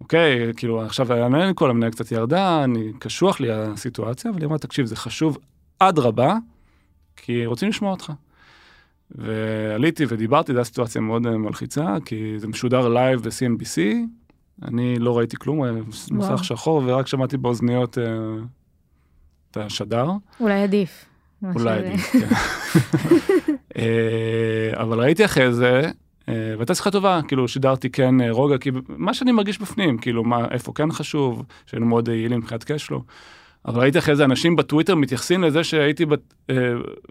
[0.02, 4.48] אוקיי, כאילו, עכשיו היה earning call, המניה קצת ירדה, אני, קשוח לי הסיטואציה, אבל היא
[4.48, 5.38] אמרה, תקשיב, זה חשוב
[5.80, 6.38] אדרבה,
[7.16, 8.12] כי רוצים לשמוע אותך.
[9.16, 13.80] ועליתי ודיברתי, זו הייתה סיטואציה מאוד אה, מלחיצה, כי זה משודר live ב-CNBC,
[14.64, 15.74] אני לא ראיתי כלום, היה
[16.12, 18.02] מסך שחור, ורק שמעתי באוזניות אה,
[19.52, 20.12] את השדר.
[20.40, 21.06] אולי עדיף.
[21.56, 22.28] אולי עדיף, כן.
[23.78, 25.92] אה, אבל ראיתי אחרי זה,
[26.28, 30.74] והייתה שיחה טובה, כאילו שידרתי כן רוגע, כי מה שאני מרגיש בפנים, כאילו מה, איפה
[30.76, 33.04] כן חשוב, שהיינו מאוד יעילים מבחינת קשלו.
[33.66, 36.56] אבל ראיתי אחרי זה אנשים בטוויטר מתייחסים לזה שהייתי, בת, אה,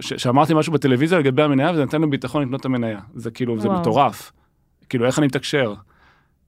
[0.01, 3.01] ש, שאמרתי משהו בטלוויזיה לגבי המניה וזה נתן לי ביטחון לקנות את המניה.
[3.15, 3.63] זה כאילו, וואו.
[3.63, 4.33] זה מטורף.
[4.89, 5.75] כאילו, איך אני מתקשר?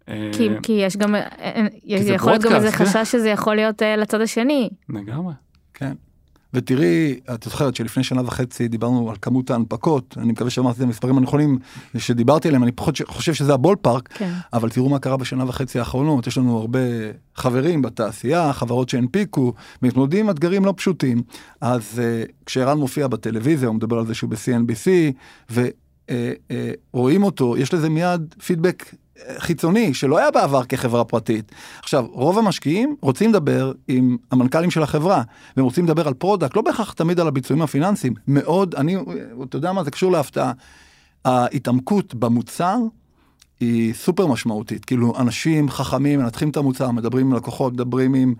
[0.08, 2.72] אה, כי, כי יש גם, אה, יכול להיות גם איזה.
[2.72, 4.70] חשש שזה יכול להיות לצד השני.
[4.88, 5.34] לגמרי.
[5.74, 5.92] כן.
[6.54, 11.18] ותראי, את זוכרת שלפני שנה וחצי דיברנו על כמות ההנפקות, אני מקווה שאמרתי את המספרים
[11.18, 11.58] הנכונים
[11.98, 14.32] שדיברתי עליהם, אני פחות חושב שזה הבול פארק, כן.
[14.52, 16.78] אבל תראו מה קרה בשנה וחצי האחרונות, יש לנו הרבה
[17.34, 21.22] חברים בתעשייה, חברות שהנפיקו, מתמודדים עם אתגרים לא פשוטים.
[21.60, 24.88] אז uh, כשערן מופיע בטלוויזיה, הוא מדבר על זה שהוא ב-CNBC,
[25.50, 28.94] ורואים uh, uh, אותו, יש לזה מיד פידבק
[29.38, 31.52] חיצוני שלא היה בעבר כחברה פרטית.
[31.78, 35.22] עכשיו, רוב המשקיעים רוצים לדבר עם המנכ"לים של החברה,
[35.56, 38.14] והם רוצים לדבר על product, לא בהכרח תמיד על הביצועים הפיננסיים.
[38.28, 38.96] מאוד, אני,
[39.48, 40.52] אתה יודע מה, זה קשור להפתעה.
[41.24, 42.76] ההתעמקות במוצר
[43.60, 44.84] היא סופר משמעותית.
[44.84, 48.34] כאילו, אנשים חכמים מנתחים את המוצר, מדברים עם לקוחות, מדברים עם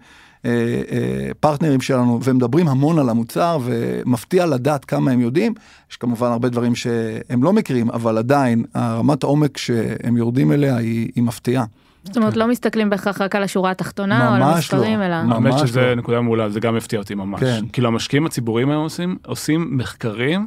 [1.41, 5.55] פרטנרים שלנו ומדברים המון על המוצר ומפתיע לדעת כמה הם יודעים.
[5.91, 11.11] יש כמובן הרבה דברים שהם לא מכירים, אבל עדיין הרמת העומק שהם יורדים אליה היא,
[11.15, 11.65] היא מפתיעה.
[12.05, 15.05] זאת אומרת, לא מסתכלים בהכרח רק על השורה התחתונה או על המספרים, לא.
[15.05, 15.23] אלא...
[15.23, 15.67] ממש לא.
[15.67, 17.41] שזה נקודה מעולה, זה גם הפתיע אותי ממש.
[17.41, 17.65] כן.
[17.73, 20.47] כאילו המשקיעים הציבוריים היום עושים, עושים מחקרים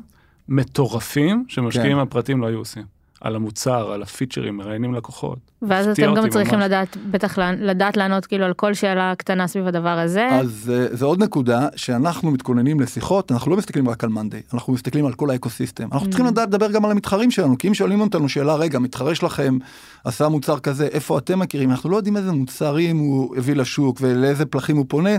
[0.50, 2.02] מטורפים שמשקיעים כן.
[2.02, 2.95] הפרטיים לא היו עושים.
[3.26, 5.40] על המוצר, על הפיצ'רים, מראיינים לקוחות.
[5.62, 6.66] ואז אתם גם צריכים ממש.
[6.66, 10.28] לדעת, בטח לדעת לענות כאילו על כל שאלה קטנה סביב הדבר הזה.
[10.32, 14.74] אז אה, זה עוד נקודה שאנחנו מתכוננים לשיחות, אנחנו לא מסתכלים רק על מאנדיי, אנחנו
[14.74, 15.88] מסתכלים על כל האקוסיסטם.
[15.92, 16.10] אנחנו mm.
[16.10, 19.58] צריכים לדעת לדבר גם על המתחרים שלנו, כי אם שואלים אותנו שאלה, רגע, מתחרה שלכם
[20.04, 21.72] עשה מוצר כזה, איפה אתם מכירים?
[21.72, 25.18] אנחנו לא יודעים איזה מוצרים הוא הביא לשוק ולאיזה פלחים הוא פונה,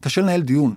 [0.00, 0.74] קשה לנהל דיון.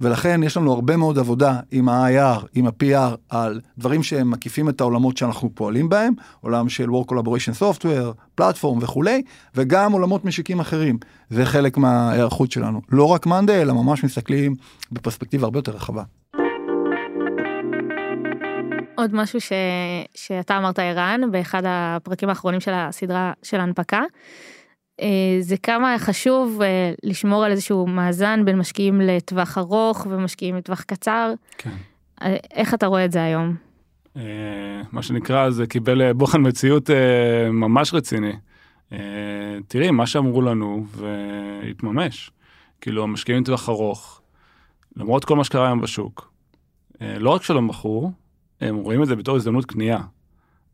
[0.00, 4.80] ולכן יש לנו הרבה מאוד עבודה עם ה-IR, עם ה-PR, על דברים שהם מקיפים את
[4.80, 9.22] העולמות שאנחנו פועלים בהם, עולם של Work Collaboration Software, פלטפורם וכולי,
[9.54, 10.98] וגם עולמות משיקים אחרים.
[11.30, 12.80] זה חלק מההיערכות שלנו.
[12.90, 14.54] לא רק מאנדי, אלא ממש מסתכלים
[14.92, 16.02] בפרספקטיבה הרבה יותר רחבה.
[19.00, 19.52] עוד משהו ש...
[20.14, 24.00] שאתה אמרת ערן באחד הפרקים האחרונים של הסדרה של ההנפקה.
[25.00, 30.82] אה, זה כמה חשוב אה, לשמור על איזשהו מאזן בין משקיעים לטווח ארוך ומשקיעים לטווח
[30.82, 31.32] קצר.
[31.58, 31.70] כן.
[32.22, 33.56] אה, איך אתה רואה את זה היום?
[34.92, 36.90] מה שנקרא זה קיבל בוחן מציאות
[37.52, 38.32] ממש רציני.
[39.68, 42.30] תראי מה שאמרו לנו והתממש.
[42.80, 44.20] כאילו המשקיעים לטווח ארוך,
[44.96, 46.32] למרות כל מה שקרה היום בשוק,
[47.00, 48.12] לא רק שלא מכרו,
[48.60, 50.00] הם רואים את זה בתור הזדמנות קנייה.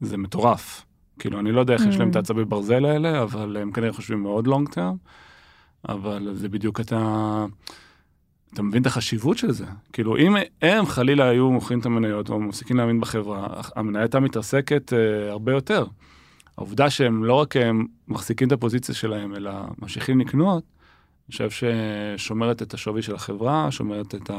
[0.00, 0.85] זה מטורף.
[1.18, 2.18] כאילו, אני לא יודע איך יש להם את mm.
[2.18, 4.96] העצבי ברזל האלה, אבל הם כנראה חושבים מאוד לונג טרם.
[5.88, 7.46] אבל זה בדיוק אתה...
[8.54, 9.64] אתה מבין את החשיבות של זה.
[9.92, 14.92] כאילו, אם הם חלילה היו מוכרים את המניות או מפסיקים להאמין בחברה, המניה הייתה מתרסקת
[14.92, 15.86] אה, הרבה יותר.
[16.56, 20.64] העובדה שהם לא רק הם מחזיקים את הפוזיציה שלהם, אלא ממשיכים לקנות,
[21.28, 24.30] אני חושב ששומרת את השווי של החברה, שומרת את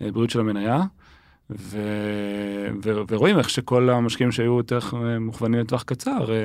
[0.00, 0.82] הבריאות של המניה.
[1.50, 1.78] ו...
[2.84, 2.90] ו...
[3.08, 4.78] ורואים איך שכל המשקיעים שהיו יותר
[5.20, 6.32] מוכוונים לטווח קצר.
[6.32, 6.36] אה,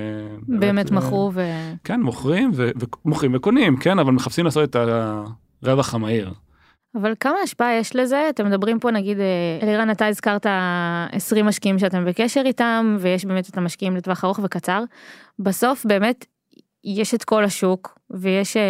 [0.48, 1.42] באמת, באמת מכרו ו...
[1.84, 2.70] כן, מוכרים ו...
[3.06, 4.76] ומוכרים וקונים, כן, אבל מחפשים לעשות את
[5.64, 6.34] הרווח המהיר.
[6.96, 8.30] אבל כמה השפעה יש לזה?
[8.30, 10.46] אתם מדברים פה נגיד, אה, אלירן אתה הזכרת
[11.12, 14.84] 20 משקיעים שאתם בקשר איתם, ויש באמת את המשקיעים לטווח ארוך וקצר.
[15.40, 16.26] בסוף באמת
[16.84, 18.62] יש את כל השוק, ויש, אה,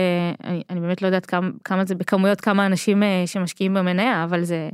[0.44, 4.70] אני, אני באמת לא יודעת כמה, כמה זה בכמויות, כמה אנשים שמשקיעים במניה, אבל זה...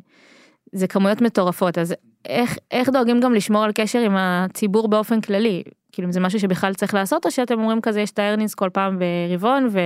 [0.71, 5.63] זה כמויות מטורפות, אז איך, איך דואגים גם לשמור על קשר עם הציבור באופן כללי?
[5.91, 8.99] כאילו זה משהו שבכלל צריך לעשות, או שאתם אומרים כזה יש את הארנינס כל פעם
[8.99, 9.80] ברבעון, ו...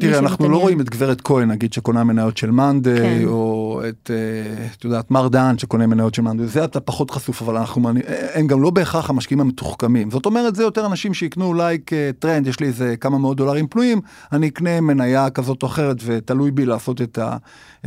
[0.00, 3.26] תראה, אנחנו לא רואים את גברת כהן, נגיד, שקונה מניות של מאנדיי, כן.
[3.26, 7.42] או את, אה, את יודעת, מר דהן שקונה מניות של מאנדיי, זה אתה פחות חשוף,
[7.42, 7.90] אבל אנחנו,
[8.34, 10.10] הם גם לא בהכרח המשקיעים המתוחכמים.
[10.10, 14.00] זאת אומרת, זה יותר אנשים שיקנו like trend, יש לי איזה כמה מאות דולרים פנויים,
[14.32, 17.36] אני אקנה מניה כזאת או אחרת, ותלוי בי לעשות את, ה,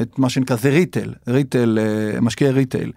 [0.01, 2.91] את מה שנקרא, זה retail, retail, אה, משקיעי retail.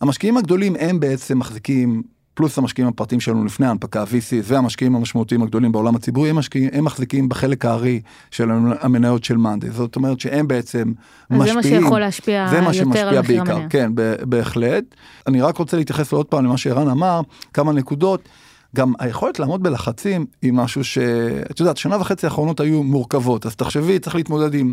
[0.00, 2.02] המשקיעים הגדולים הם בעצם מחזיקים
[2.38, 6.84] פלוס המשקיעים הפרטיים שלנו לפני ההנפקה, VC והמשקיעים המשמעותיים הגדולים בעולם הציבורי, הם, משקיעים, הם
[6.84, 9.70] מחזיקים בחלק הארי של המניות של מאנדיי.
[9.70, 10.92] זאת אומרת שהם בעצם
[11.30, 11.48] משפיעים.
[11.48, 13.22] זה מה שיכול להשפיע יותר על מחיר המניה.
[13.22, 14.84] בעיקר, כן, בהחלט.
[15.26, 17.20] אני רק רוצה להתייחס עוד פעם למה שערן אמר,
[17.52, 18.28] כמה נקודות.
[18.76, 23.98] גם היכולת לעמוד בלחצים היא משהו שאת יודעת, שנה וחצי האחרונות היו מורכבות, אז תחשבי,
[23.98, 24.72] צריך להתמודד עם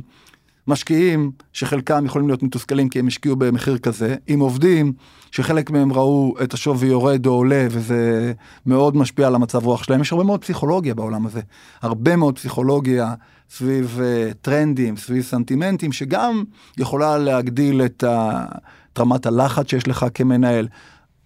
[0.67, 4.93] משקיעים שחלקם יכולים להיות מתוסכלים כי הם השקיעו במחיר כזה, עם עובדים
[5.32, 8.34] שחלק מהם ראו את השווי יורד או עולה וזה
[8.65, 10.01] מאוד משפיע על המצב רוח שלהם.
[10.01, 11.41] יש הרבה מאוד פסיכולוגיה בעולם הזה,
[11.82, 13.13] הרבה מאוד פסיכולוגיה
[13.49, 16.43] סביב uh, טרנדים, סביב סנטימנטים, שגם
[16.78, 18.45] יכולה להגדיל את, ה,
[18.93, 20.67] את רמת הלחץ שיש לך כמנהל.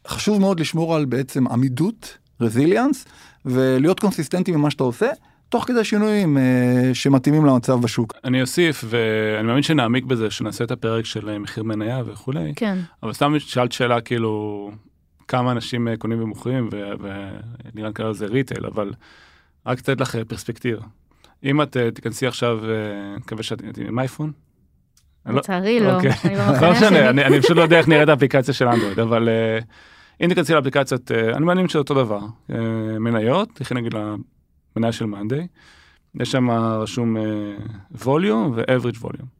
[0.07, 3.05] חשוב מאוד לשמור על בעצם עמידות, resilience,
[3.45, 5.09] ולהיות קונסיסטנטי ממה שאתה עושה.
[5.49, 8.13] תוך כדי שינויים אה, שמתאימים למצב בשוק.
[8.23, 12.53] אני אוסיף ואני מאמין שנעמיק בזה שנעשה את הפרק של אה, מחיר מניה וכולי.
[12.55, 12.77] כן.
[13.03, 14.71] אבל סתם שאלת שאלה כאילו
[15.27, 18.91] כמה אנשים אה, קונים ומוכרים ונראה לי זה retail אבל
[19.65, 20.81] רק לתת לך אה, פרספקטיבה.
[21.43, 22.59] אם את תיכנסי עכשיו,
[23.17, 24.31] מקווה שאת עם אייפון.
[25.25, 26.11] לא- לצערי לא, אוקיי.
[26.61, 29.29] לא משנה, אני פשוט לא יודע איך נראית האפליקציה של אנדרואיד, אבל
[30.21, 32.19] אם תיכנסי לאפליקציות, אני מאמין שאותו דבר,
[32.99, 33.93] מניות, תכף נגיד
[34.79, 35.47] מניה של מאנדיי,
[36.15, 37.15] יש שם רשום
[37.91, 39.39] ווליום ו-average ווליום.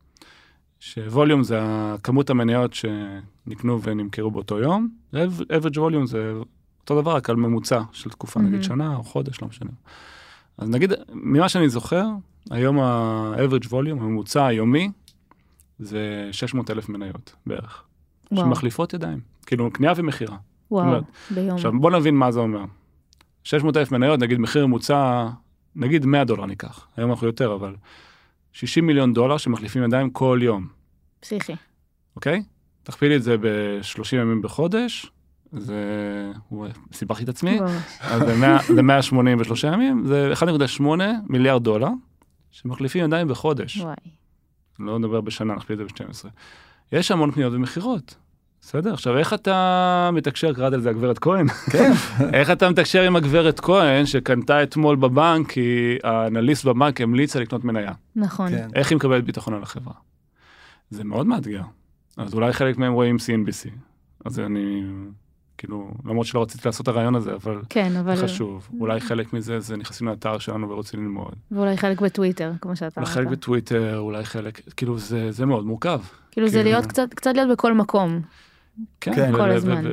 [0.80, 1.60] שווליום זה
[2.04, 6.34] כמות המניות שנקנו ונמכרו באותו יום, average ווליום זה
[6.82, 8.43] אותו דבר רק על ממוצע של תקופה, mm-hmm.
[8.43, 9.71] נגיד שנה או חודש, לא משנה.
[10.58, 12.06] אז נגיד, ממה שאני זוכר,
[12.49, 14.91] היום ה-average ווליום, הממוצע היומי,
[15.80, 17.84] זה 600 אלף מניות בערך.
[18.32, 18.45] וואו.
[18.45, 20.38] שמחליפות ידיים, כאילו קנייה ומכירה.
[20.71, 21.56] וואו, ביום.
[21.56, 22.65] עכשיו בוא נבין מה זה אומר.
[23.43, 25.30] 600 אלף מניות, נגיד מחיר ממוצע,
[25.75, 27.75] נגיד 100 דולר ניקח, היום אנחנו יותר, אבל
[28.54, 30.67] 60 מיליון דולר שמחליפים ידיים כל יום.
[31.19, 31.54] פסיכי.
[32.15, 32.43] אוקיי?
[32.84, 35.12] תכפילי את זה ב-30 ימים בחודש,
[35.52, 36.32] זה...
[36.93, 37.60] סיבכתי את עצמי,
[37.99, 38.21] אז
[38.67, 40.84] זה 183 ימים, זה 1.8
[41.30, 41.89] מיליארד דולר
[42.52, 43.78] שמחליפים ידיים בחודש.
[43.78, 43.95] וואי.
[44.80, 46.30] לא נדבר בשנה, נכפיל את זה ב-12.
[46.91, 48.15] יש המון פניות ומכירות.
[48.62, 51.48] בסדר, עכשיו איך אתה מתקשר, קראת על זה הגברת כהן?
[51.48, 51.91] כן.
[52.38, 57.91] איך אתה מתקשר עם הגברת כהן שקנתה אתמול בבנק כי האנליסט בבנק המליצה לקנות מניה?
[58.15, 58.50] נכון.
[58.50, 58.67] כן.
[58.76, 59.93] איך היא מקבלת ביטחון על החברה?
[60.89, 61.62] זה מאוד מאתגר.
[62.17, 63.69] אז אולי חלק מהם רואים CNBC.
[64.26, 64.84] אז אני
[65.58, 68.15] כאילו, למרות שלא רציתי לעשות את הרעיון הזה, אבל כן, אבל...
[68.15, 68.69] חשוב.
[68.80, 71.34] אולי חלק מזה זה נכנסים לאתר שלנו ורוצים ללמוד.
[71.52, 76.00] ואולי חלק בטוויטר, כמו שאתה אולי חלק בטוויטר, אולי חלק, כאילו זה, זה מאוד מורכב.
[76.32, 78.22] כאילו זה כאילו- להיות קצת, קצת להיות בכל מקום.
[79.02, 79.32] כן, כן.
[79.36, 79.84] כל הזמן.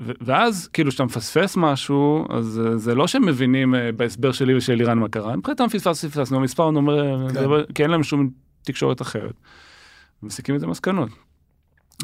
[0.00, 4.74] ואז כאילו כשאתה מפספס משהו אז אה, זה לא שהם מבינים אה, בהסבר שלי ושל
[4.74, 7.34] לירן מה קרה, מבחינתם פספס פספס, נו מספר אומר, כן.
[7.34, 8.30] זה- כי אין להם שום
[8.62, 9.34] תקשורת אחרת.
[10.22, 11.08] מסיקים את זה מסקנות.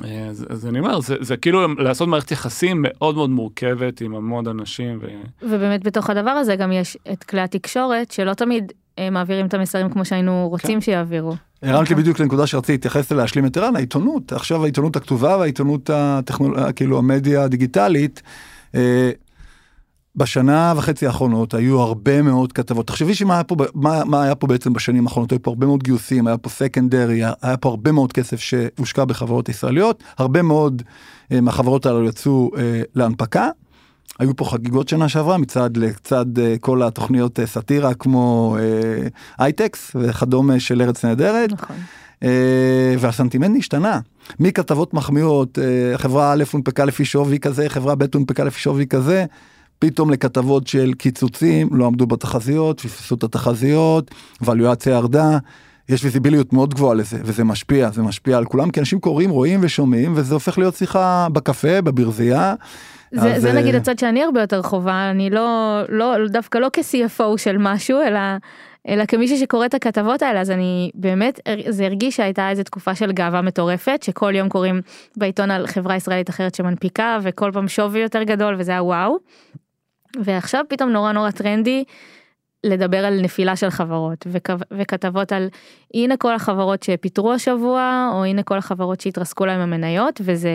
[0.04, 4.14] אה, אז, אז אני אומר, זה, זה כאילו לעשות מערכת יחסים מאוד מאוד מורכבת עם
[4.14, 4.98] המון אנשים.
[5.02, 5.06] ו...
[5.42, 9.90] ובאמת בתוך הדבר הזה גם יש את כלי התקשורת שלא תמיד אה, מעבירים את המסרים
[9.90, 11.34] כמו שהיינו רוצים שיעבירו.
[11.62, 15.90] הרמת לי בדיוק לנקודה שרציתי להתייחס אליה, להשלים את ערן, העיתונות, עכשיו העיתונות הכתובה והעיתונות
[15.92, 16.72] הטכנול...
[16.72, 18.22] כאילו המדיה הדיגיטלית.
[18.74, 19.10] אה,
[20.16, 24.46] בשנה וחצי האחרונות היו הרבה מאוד כתבות, תחשבי שמה היה פה, מה, מה היה פה
[24.46, 28.12] בעצם בשנים האחרונות, היו פה הרבה מאוד גיוסים, היה פה סקנדרי, היה פה הרבה מאוד
[28.12, 30.82] כסף שהושקע בחברות ישראליות, הרבה מאוד
[31.32, 33.48] אה, מהחברות הללו יצאו אה, להנפקה.
[34.18, 39.96] היו פה חגיגות שנה שעברה מצד לצד אה, כל התוכניות אה, סאטירה כמו אה, הייטקס
[40.00, 41.52] וכדומה של ארץ נהדרת.
[41.52, 41.76] נכון.
[42.22, 44.00] אה, והסנטימנט השתנה
[44.40, 49.24] מכתבות מחמיאות אה, חברה א' הונפקה לפי שווי כזה חברה ב' הונפקה לפי שווי כזה
[49.78, 55.38] פתאום לכתבות של קיצוצים לא עמדו בתחזיות פספסו את התחזיות ואלואציה ירדה.
[55.88, 59.60] יש ויזיביליות מאוד גבוהה לזה וזה משפיע זה משפיע על כולם כי אנשים קוראים רואים
[59.62, 62.54] ושומעים וזה הופך להיות שיחה בקפה בברזייה.
[63.14, 66.70] זה, אז, זה אה, נגיד הצד שאני הרבה יותר חובה, אני לא, לא, דווקא לא
[66.72, 68.20] כ-CFO של משהו, אלא,
[68.88, 73.12] אלא כמישהי שקורא את הכתבות האלה, אז אני באמת, זה הרגיש שהייתה איזו תקופה של
[73.12, 74.80] גאווה מטורפת, שכל יום קוראים
[75.16, 79.16] בעיתון על חברה ישראלית אחרת שמנפיקה, וכל פעם שווי יותר גדול, וזה היה וואו.
[80.22, 81.84] ועכשיו פתאום נורא נורא טרנדי
[82.64, 85.48] לדבר על נפילה של חברות וכ- וכתבות על
[85.94, 90.50] הנה כל החברות שפיטרו השבוע או הנה כל החברות שהתרסקו להם המניות וזה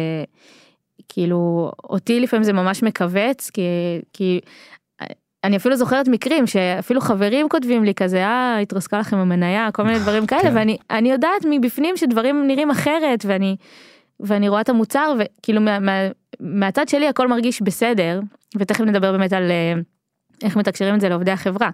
[1.09, 3.61] כאילו אותי לפעמים זה ממש מכווץ כי
[4.13, 4.39] כי
[5.43, 9.99] אני אפילו זוכרת מקרים שאפילו חברים כותבים לי כזה אה התרסקה לכם המניה כל מיני
[9.99, 10.55] דברים כאלה כן.
[10.55, 13.55] ואני אני יודעת מבפנים שדברים נראים אחרת ואני
[14.19, 15.91] ואני רואה את המוצר וכאילו מה, מה,
[16.39, 18.19] מהצד שלי הכל מרגיש בסדר
[18.57, 19.73] ותכף נדבר באמת על אה,
[20.43, 21.69] איך מתקשרים את זה לעובדי החברה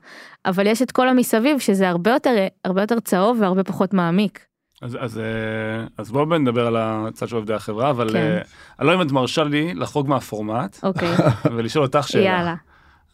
[0.45, 4.45] אבל יש את כל המסביב שזה הרבה יותר הרבה יותר צהוב והרבה פחות מעמיק.
[4.85, 5.23] אז, אז, אה,
[5.97, 8.15] אז בואו נדבר על הצד של עובדי החברה, אבל כן.
[8.15, 8.41] אה,
[8.79, 11.09] אני לא יודע אם את מרשה לי לחרוג מהפורמט אוקיי
[11.55, 12.23] ולשאול אותך שאלה.
[12.23, 12.55] יאללה.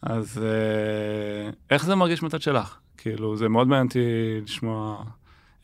[0.02, 2.78] אז אה, איך זה מרגיש מהצד שלך?
[2.96, 4.00] כאילו זה מאוד מעניין אותי
[4.42, 5.04] לשמוע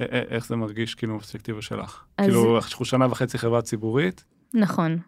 [0.01, 2.03] איך זה מרגיש כאילו בפרספקטיבה שלך.
[2.19, 4.25] אז- כאילו אנחנו שנה וחצי חברה ציבורית.
[4.55, 4.99] נכון.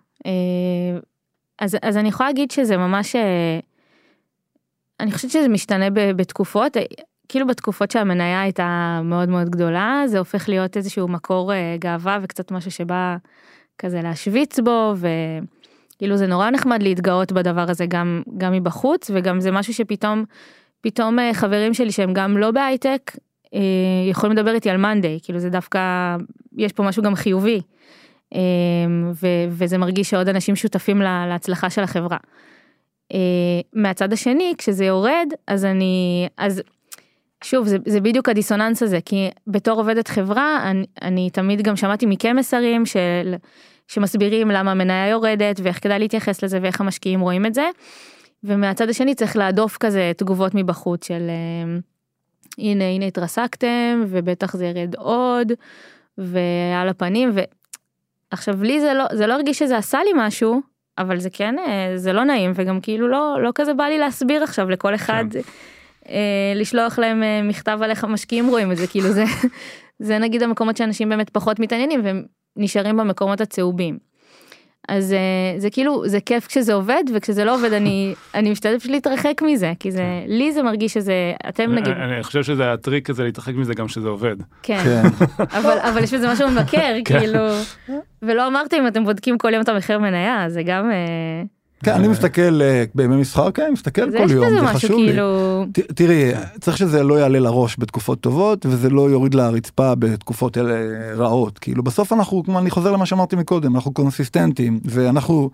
[1.59, 3.17] אז, אז אני יכולה להגיד שזה ממש,
[5.01, 6.77] אני חושבת שזה משתנה בתקופות,
[7.31, 12.51] כאילו בתקופות שהמניה הייתה מאוד מאוד גדולה, זה הופך להיות איזשהו מקור אה, גאווה וקצת
[12.51, 13.17] משהו שבא
[13.79, 19.51] כזה להשוויץ בו, וכאילו זה נורא נחמד להתגאות בדבר הזה גם, גם מבחוץ, וגם זה
[19.51, 20.25] משהו שפתאום,
[20.81, 23.17] פתאום אה, חברים שלי שהם גם לא בהייטק,
[23.55, 23.61] אה,
[24.11, 26.17] יכולים לדבר איתי על מאנדיי, כאילו זה דווקא,
[26.57, 27.61] יש פה משהו גם חיובי.
[29.15, 32.17] ו- וזה מרגיש שעוד אנשים שותפים לה- להצלחה של החברה.
[33.75, 36.63] מהצד השני כשזה יורד אז אני אז
[37.45, 42.07] שוב זה, זה בדיוק הדיסוננס הזה כי בתור עובדת חברה אני, אני תמיד גם שמעתי
[42.07, 43.35] מכם מסרים של
[43.89, 47.69] שמסבירים למה המניה יורדת ואיך כדאי להתייחס לזה ואיך המשקיעים רואים את זה.
[48.45, 51.79] ומהצד השני צריך להדוף כזה תגובות מבחוץ של אה,
[52.59, 55.53] הנה הנה התרסקתם ובטח זה ירד עוד
[56.19, 57.41] ועל הפנים ו...
[58.31, 60.61] עכשיו לי זה לא זה לא הרגיש שזה עשה לי משהו
[60.99, 64.43] אבל זה כן אה, זה לא נעים וגם כאילו לא לא כזה בא לי להסביר
[64.43, 65.41] עכשיו לכל אחד אה,
[66.55, 69.25] לשלוח להם אה, מכתב על איך המשקיעים רואים את זה כאילו זה
[69.99, 72.23] זה נגיד המקומות שאנשים באמת פחות מתעניינים והם
[72.57, 74.11] נשארים במקומות הצהובים.
[74.89, 75.19] אז אה,
[75.59, 79.73] זה כאילו זה כיף כשזה עובד וכשזה לא עובד אני אני משתדלת פשוט להתרחק מזה
[79.81, 83.55] כי זה לי זה מרגיש שזה אתם נגיד אני, אני חושב שזה הטריק הזה להתרחק
[83.55, 84.37] מזה גם שזה עובד.
[84.63, 84.79] כן.
[84.85, 85.03] כן.
[85.59, 87.19] אבל אבל יש בזה משהו מבקר כן.
[87.19, 87.41] כאילו
[88.23, 91.43] ולא אמרתי אם אתם בודקים כל יום את המחיר מניה זה גם אה,
[91.85, 95.07] כן, אני מסתכל אה, בימי מסחר, כן, מסתכל אז כל יום, זה חשוב לי.
[95.07, 100.75] כאילו תראי, צריך שזה לא יעלה לראש בתקופות טובות וזה לא יוריד לרצפה בתקופות אלה
[101.15, 101.59] רעות.
[101.59, 105.51] כאילו בסוף אנחנו, כמו אני חוזר למה שאמרתי מקודם, אנחנו קונסיסטנטים ואנחנו,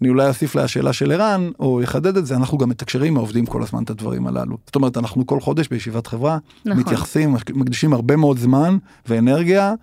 [0.00, 3.46] אני אולי אוסיף לשאלה של ערן או יחדד את זה, אנחנו גם מתקשרים עם העובדים
[3.46, 4.56] כל הזמן את הדברים הללו.
[4.66, 6.80] זאת אומרת, אנחנו כל חודש בישיבת חברה, נכון.
[6.80, 8.76] מתייחסים, מקדישים הרבה מאוד זמן
[9.08, 9.74] ואנרגיה,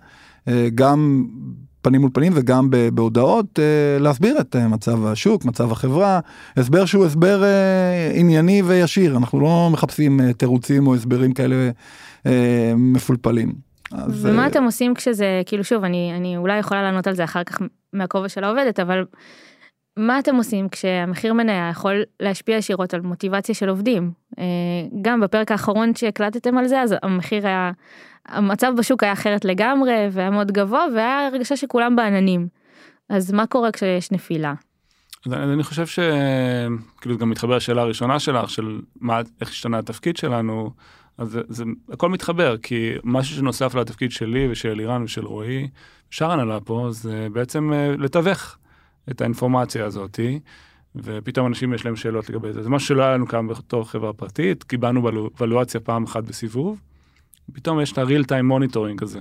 [0.48, 1.26] אה, גם
[1.86, 6.20] פנים מול פנים וגם בהודעות אה, להסביר את אה, מצב השוק, מצב החברה,
[6.56, 11.70] הסבר שהוא הסבר אה, ענייני וישיר, אנחנו לא מחפשים תירוצים או הסברים כאלה
[12.76, 13.52] מפולפלים.
[13.92, 17.44] אז, ומה אתם עושים כשזה כאילו שוב אני אני אולי יכולה לענות על זה אחר
[17.44, 17.58] כך
[17.92, 19.04] מהכובע של העובדת אבל
[19.96, 24.10] מה אתם עושים כשהמחיר מניה יכול להשפיע ישירות על מוטיבציה של עובדים?
[25.02, 27.70] גם בפרק האחרון שהקלטתם על זה, אז המחיר היה,
[28.28, 32.48] המצב בשוק היה אחרת לגמרי, והיה מאוד גבוה, והיה הרגשה שכולם בעננים.
[33.08, 34.54] אז מה קורה כשיש נפילה?
[35.26, 40.70] אז אני חושב שכאילו גם מתחבר לשאלה הראשונה שלך של מה איך השתנה התפקיד שלנו
[41.18, 45.68] אז זה, זה הכל מתחבר כי משהו שנוסף לתפקיד שלי ושל לירן ושל רועי
[46.10, 48.58] שאר הנהלה פה זה בעצם אה, לתווך
[49.10, 50.40] את האינפורמציה הזאתי
[50.96, 54.12] ופתאום אנשים יש להם שאלות לגבי זה זה משהו שלא היה לנו כאן בתור חברה
[54.12, 56.80] פרטית קיבלנו ולואציה פעם אחת בסיבוב.
[57.52, 59.20] פתאום יש את ה-real time monitoring הזה.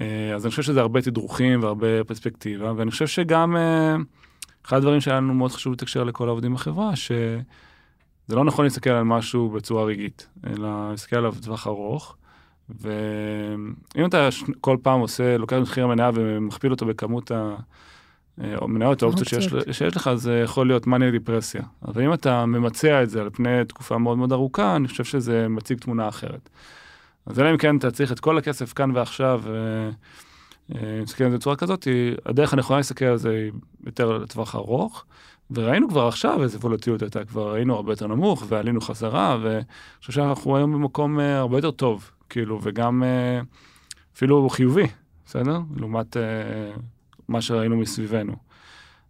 [0.00, 3.56] אה, אז אני חושב שזה הרבה תדרוכים והרבה פרספקטיבה ואני חושב שגם.
[3.56, 3.96] אה,
[4.66, 7.40] אחד הדברים שהיה לנו מאוד חשוב לתקשר לכל העובדים בחברה, שזה
[8.28, 12.16] לא נכון להסתכל על משהו בצורה רגעית, אלא להסתכל עליו בטווח ארוך.
[12.68, 14.28] ואם אתה
[14.60, 17.30] כל פעם עושה, לוקח מחיר המניה ומכפיל אותו בכמות
[18.38, 21.62] המניות, האופציות שיש, שיש לך, זה יכול להיות מניה דיפרסיה.
[21.88, 25.48] אבל אם אתה ממצע את זה על פני תקופה מאוד מאוד ארוכה, אני חושב שזה
[25.48, 26.48] מציג תמונה אחרת.
[27.26, 29.42] אז אלא אם כן אתה צריך את כל הכסף כאן ועכשיו,
[30.74, 31.88] אה, מסתכל על זה בצורה כזאת,
[32.26, 33.52] הדרך הנכונה להסתכל על זה היא
[33.86, 35.04] יותר לטווח ארוך,
[35.50, 39.62] וראינו כבר עכשיו איזה וולטיות הייתה, כבר ראינו הרבה יותר נמוך, ועלינו חזרה, ואני
[40.00, 43.40] חושב שאנחנו היום במקום אה, הרבה יותר טוב, כאילו, וגם אה,
[44.16, 44.86] אפילו חיובי,
[45.26, 45.58] בסדר?
[45.76, 46.16] לעומת
[47.28, 48.32] מה שראינו מסביבנו.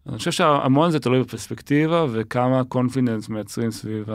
[0.09, 4.09] אני חושב שהמון זה תלוי בפרספקטיבה, וכמה קונפידנס מייצרים סביב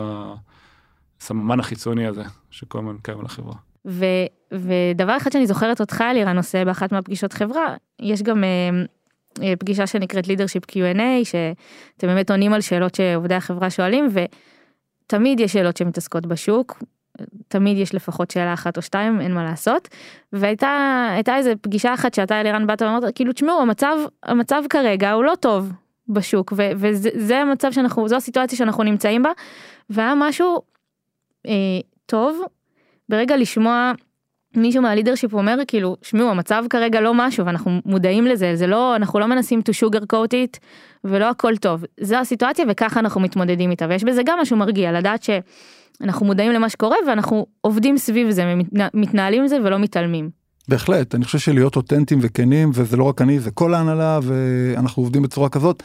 [1.20, 3.71] הסממן החיצוני הזה, שכל הזמן קיים על החברה.
[3.86, 4.04] ו,
[4.52, 8.48] ודבר אחד שאני זוכרת אותך לירן עושה באחת מהפגישות חברה, יש גם אה,
[9.42, 14.08] אה, פגישה שנקראת leadership Q&A, שאתם באמת עונים על שאלות שעובדי החברה שואלים,
[15.06, 16.82] ותמיד יש שאלות שמתעסקות בשוק,
[17.48, 19.88] תמיד יש לפחות שאלה אחת או שתיים, אין מה לעשות.
[20.32, 25.24] והייתה הייתה איזה פגישה אחת שאתה אלירן באת ואמרת, כאילו תשמעו, המצב, המצב כרגע הוא
[25.24, 25.72] לא טוב
[26.08, 29.30] בשוק, ו, וזה המצב שאנחנו, זו הסיטואציה שאנחנו נמצאים בה,
[29.90, 30.62] והיה משהו
[31.46, 31.52] אה,
[32.06, 32.42] טוב
[33.12, 33.92] ברגע לשמוע
[34.56, 39.18] מישהו מהלידרשיפ אומר כאילו שמעו המצב כרגע לא משהו ואנחנו מודעים לזה זה לא אנחנו
[39.18, 40.58] לא מנסים to sugar coat it
[41.04, 45.22] ולא הכל טוב זו הסיטואציה וככה אנחנו מתמודדים איתה ויש בזה גם משהו מרגיע לדעת
[45.22, 48.54] שאנחנו מודעים למה שקורה ואנחנו עובדים סביב זה
[48.94, 50.30] מתנהלים עם זה ולא מתעלמים.
[50.68, 55.22] בהחלט אני חושב שלהיות אותנטיים וכנים וזה לא רק אני זה כל ההנהלה ואנחנו עובדים
[55.22, 55.82] בצורה כזאת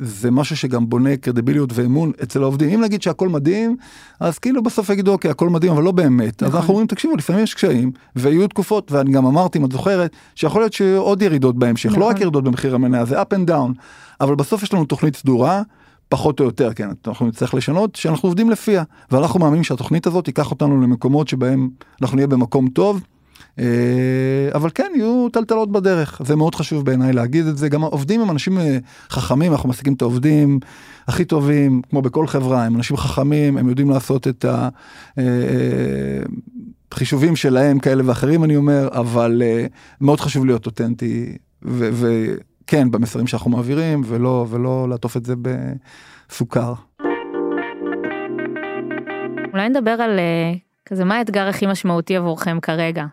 [0.00, 2.70] זה משהו שגם בונה קרדיביליות ואמון אצל העובדים.
[2.70, 3.76] אם נגיד שהכל מדהים,
[4.20, 6.42] אז כאילו בסוף יגידו אוקיי הכל מדהים אבל לא באמת.
[6.42, 6.48] נכון.
[6.48, 10.12] אז אנחנו אומרים תקשיבו לפעמים יש קשיים ויהיו תקופות ואני גם אמרתי אם את זוכרת
[10.34, 12.00] שיכול להיות שיהיו עוד ירידות בהמשך נכון.
[12.00, 12.22] לא רק נכון.
[12.22, 13.80] ירידות במחיר המניה זה up and down
[14.20, 15.62] אבל בסוף יש לנו תוכנית סדורה.
[16.08, 20.50] פחות או יותר כן אנחנו נצטרך לשנות שאנחנו עובדים לפיה ואנחנו מאמינים שהתוכנית הזאת תיקח
[20.50, 21.68] אותנו למקומות שבהם
[22.02, 23.00] אנחנו נהיה במקום טוב
[24.54, 26.20] אבל כן יהיו טלטלות בדרך.
[26.24, 27.68] זה מאוד חשוב בעיניי להגיד את זה.
[27.68, 28.78] גם העובדים הם אנשים אה,
[29.10, 30.60] חכמים אנחנו משיגים את העובדים
[31.08, 34.44] הכי טובים כמו בכל חברה הם אנשים חכמים הם יודעים לעשות את
[36.92, 39.42] החישובים אה, שלהם כאלה ואחרים אני אומר אבל
[40.00, 45.34] מאוד חשוב להיות אותנטי וכן במסרים שאנחנו מעבירים ולא ולא לעטוף את זה
[46.28, 46.74] בסוכר.
[49.52, 50.18] אולי נדבר על
[50.86, 53.04] כזה מה האתגר הכי משמעותי עבורכם כרגע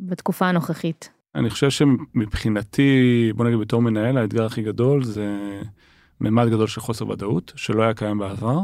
[0.00, 1.10] בתקופה הנוכחית?
[1.34, 5.60] אני חושב שמבחינתי, בוא נגיד בתור מנהל, האתגר הכי גדול זה
[6.20, 8.58] ממד גדול של חוסר ודאות, שלא היה קיים בעבר.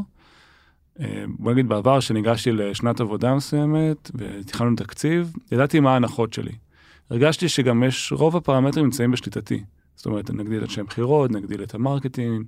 [1.01, 6.53] אה, בוא נגיד בעבר, כשניגשתי לשנת עבודה מסוימת ותכננו תקציב, ידעתי מה ההנחות שלי.
[7.11, 9.65] הרגשתי שגם יש, רוב הפרמטרים נמצאים בשליטתי.
[9.97, 12.45] זאת אומרת, נגדיל את שם מכירות, נגדיל את ה marketing,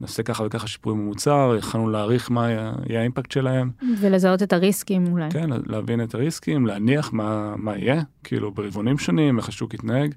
[0.00, 3.70] נעשה ככה וככה שיפורים במוצר, יכולנו להעריך מה יהיה ה impact שלהם.
[3.98, 5.30] ולזהות את הריסקים אולי.
[5.30, 10.14] כן, להבין את הריסקים, להניח מה, מה יהיה, כאילו ברבעונים שונים, איך השוק יתנהג.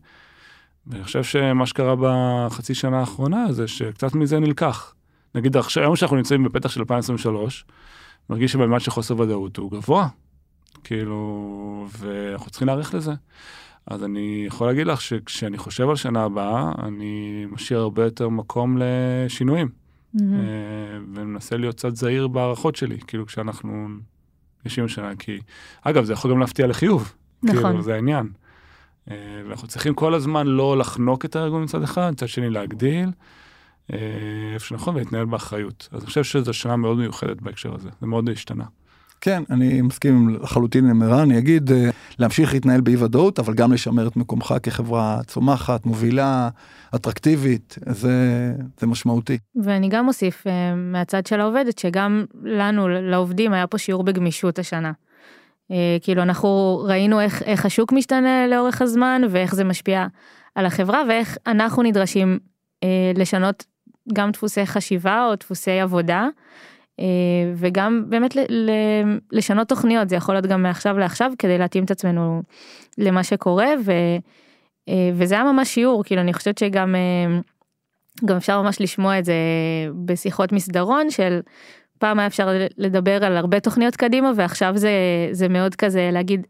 [0.87, 4.93] ואני חושב שמה שקרה בחצי שנה האחרונה זה שקצת מזה נלקח.
[5.35, 7.65] נגיד עכשיו, היום שאנחנו נמצאים בפתח של 2023,
[8.29, 10.07] מרגיש שבמימד של חוסר ודאות הוא גבוה.
[10.83, 13.11] כאילו, ואנחנו צריכים להיערך לזה.
[13.87, 18.77] אז אני יכול להגיד לך שכשאני חושב על שנה הבאה, אני משאיר הרבה יותר מקום
[18.79, 19.69] לשינויים.
[20.15, 20.19] Mm-hmm.
[21.13, 23.87] ומנסה להיות קצת זהיר בהערכות שלי, כאילו כשאנחנו
[24.65, 25.39] יושבים שנה, כי
[25.81, 27.13] אגב, זה יכול גם להפתיע לחיוב.
[27.43, 27.63] נכון.
[27.63, 28.29] כאילו, זה העניין.
[29.11, 29.15] אה,
[29.47, 33.09] ואנחנו צריכים כל הזמן לא לחנוק את הארגון מצד אחד, מצד שני להגדיל.
[33.93, 33.97] אה,
[34.53, 35.89] איפה שנכון ולהתנהל באחריות.
[35.91, 38.65] אז אני חושב שזו שנה מאוד מיוחדת בהקשר הזה, זה מאוד השתנה.
[39.23, 43.73] כן, אני מסכים לחלוטין עם ערן, אני אגיד אה, להמשיך להתנהל באי ודאות, אבל גם
[43.73, 46.49] לשמר את מקומך כחברה צומחת, מובילה,
[46.95, 48.11] אטרקטיבית, זה,
[48.79, 49.37] זה משמעותי.
[49.63, 54.91] ואני גם אוסיף אה, מהצד של העובדת, שגם לנו, לעובדים, היה פה שיעור בגמישות השנה.
[55.71, 60.07] אה, כאילו אנחנו ראינו איך, איך השוק משתנה לאורך הזמן, ואיך זה משפיע
[60.55, 62.39] על החברה, ואיך אנחנו נדרשים
[63.15, 63.65] לשנות
[64.13, 66.27] גם דפוסי חשיבה או דפוסי עבודה.
[66.99, 67.05] אה,
[67.55, 68.37] וגם באמת
[69.31, 72.41] לשנות תוכניות זה יכול להיות גם מעכשיו לעכשיו כדי להתאים את עצמנו
[72.97, 73.91] למה שקורה ו,
[75.13, 76.95] וזה היה ממש שיעור כאילו אני חושבת שגם
[78.25, 79.33] גם אפשר ממש לשמוע את זה
[80.05, 81.39] בשיחות מסדרון של
[82.03, 84.91] פעם היה אפשר לדבר על הרבה תוכניות קדימה ועכשיו זה
[85.31, 86.47] זה מאוד כזה להגיד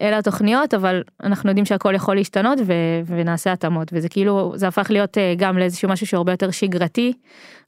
[0.00, 2.72] אלה התוכניות אבל אנחנו יודעים שהכל יכול להשתנות ו,
[3.06, 3.88] ונעשה התאמות.
[3.92, 7.12] וזה כאילו זה הפך להיות אה, גם לאיזשהו משהו שהרבה יותר שגרתי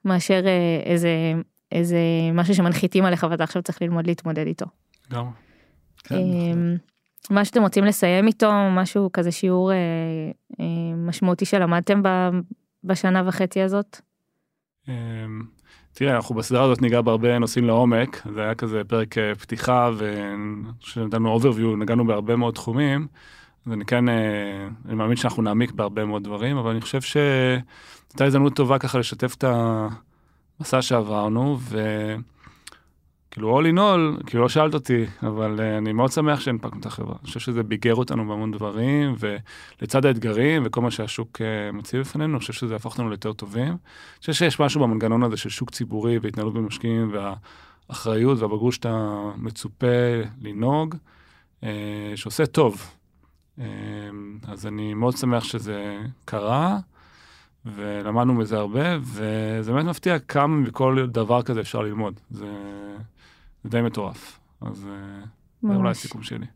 [0.04, 1.10] מאשר אה, איזה
[1.72, 1.98] איזה
[2.34, 4.66] משהו שמנחיתים עליך ואתה עכשיו צריך ללמוד להתמודד איתו.
[5.12, 5.24] גם.
[6.04, 6.76] כן, אמ,
[7.30, 9.76] מה שאתם רוצים לסיים איתו משהו כזה שיעור אה,
[10.96, 12.02] משמעותי שלמדתם
[12.84, 14.00] בשנה וחצי הזאת.
[14.88, 15.42] אמ,
[15.92, 19.90] תראה, אנחנו בסדרה הזאת ניגע בהרבה נושאים לעומק, זה היה כזה פרק אה, פתיחה
[20.96, 23.06] ונתנו overview, נגענו בהרבה מאוד תחומים,
[23.66, 28.24] אז אני כן, אה, אני מאמין שאנחנו נעמיק בהרבה מאוד דברים, אבל אני חושב שהייתה
[28.24, 29.44] הזדמנות טובה ככה לשתף את
[30.60, 31.78] המסע שעברנו, ו...
[33.30, 36.86] כאילו all in all, כאילו לא שאלת אותי, אבל uh, אני מאוד שמח שהנפקנו את
[36.86, 37.14] החברה.
[37.20, 42.32] אני חושב שזה ביגר אותנו בהמון דברים, ולצד האתגרים וכל מה שהשוק uh, מציב בפנינו,
[42.32, 43.68] אני חושב שזה הפך אותנו ליותר טובים.
[43.68, 43.76] אני
[44.20, 49.86] חושב שיש משהו במנגנון הזה של שוק ציבורי והתנהלות במשקיעים, והאחריות והבגרות שאתה מצופה
[50.42, 50.94] לנהוג,
[51.60, 51.66] uh,
[52.14, 52.94] שעושה טוב.
[53.58, 53.62] Uh,
[54.48, 56.78] אז אני מאוד שמח שזה קרה.
[57.66, 62.20] ולמדנו מזה הרבה, וזה באמת מפתיע כמה מכל דבר כזה אפשר ללמוד.
[62.30, 62.46] זה,
[63.64, 64.38] זה די מטורף.
[64.60, 65.24] אז אה,
[65.62, 66.46] זה אולי הסיכום שלי.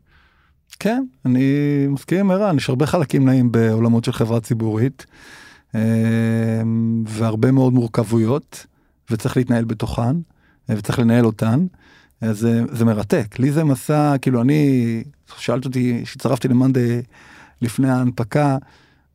[0.79, 1.43] כן, אני
[1.89, 5.05] מסכים עם ערן, יש הרבה חלקים נעים בעולמות של חברה ציבורית,
[5.75, 6.61] אה,
[7.07, 8.65] והרבה מאוד מורכבויות,
[9.11, 10.15] וצריך להתנהל בתוכן,
[10.69, 11.65] אה, וצריך לנהל אותן.
[12.21, 15.03] אז זה, זה מרתק, לי זה מסע, כאילו אני,
[15.37, 17.01] שאלת אותי, כשהצטרפתי למאנדי
[17.61, 18.57] לפני ההנפקה,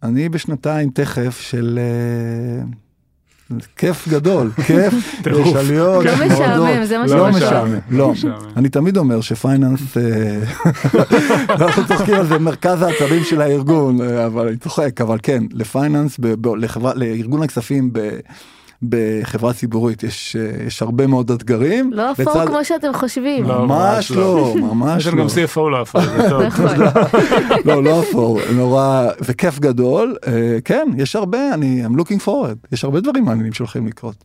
[0.02, 1.78] אני בשנתיים תכף של...
[3.76, 4.94] כיף גדול, כיף,
[5.26, 8.12] יש עליות, לא משעמם, זה מה לא משעמם, לא,
[8.56, 10.40] אני תמיד אומר שפייננס, אה,
[11.54, 16.20] אנחנו צוחקים על זה מרכז העצבים של הארגון, אה, אבל אני צוחק, אבל כן, לפייננס,
[16.94, 17.92] לארגון הכספים
[18.82, 21.92] בחברה ציבורית יש יש הרבה מאוד אתגרים.
[21.92, 22.46] לא אפור לצד...
[22.46, 23.44] כמו שאתם חושבים.
[23.44, 25.10] לא, ממש לא, ממש לא.
[25.10, 26.42] יש גם CFO לא אפור, זה טוב.
[27.64, 30.16] לא, לא אפור, נורא, וכיף גדול.
[30.26, 34.24] אה, כן, יש הרבה, אני I'm looking forward, יש הרבה דברים מעניינים שהולכים לקרות.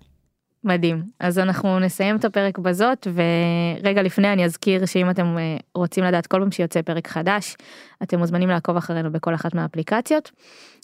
[0.63, 6.03] מדהים אז אנחנו נסיים את הפרק בזאת ורגע לפני אני אזכיר שאם אתם אה, רוצים
[6.03, 7.55] לדעת כל פעם שיוצא פרק חדש
[8.03, 10.31] אתם מוזמנים לעקוב אחרינו בכל אחת מהאפליקציות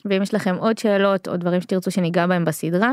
[0.05, 2.91] ואם יש לכם עוד שאלות או דברים שתרצו שניגע בהם בסדרה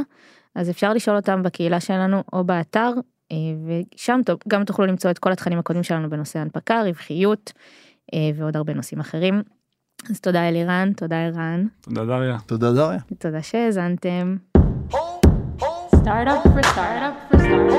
[0.57, 2.93] אז אפשר לשאול אותם בקהילה שלנו או באתר,
[3.33, 3.37] אה,
[3.95, 7.53] ושם גם תוכלו למצוא את כל התכנים הקודמים שלנו בנושא הנפקה, רווחיות
[8.15, 9.43] אה, ועוד הרבה נושאים אחרים.
[10.11, 11.67] אז תודה אלירן, תודה ערן.
[11.81, 12.37] תודה דריה.
[12.47, 12.99] תודה דריה.
[13.19, 14.37] תודה שהאזנתם.
[16.07, 17.77] Startup for startup for startup.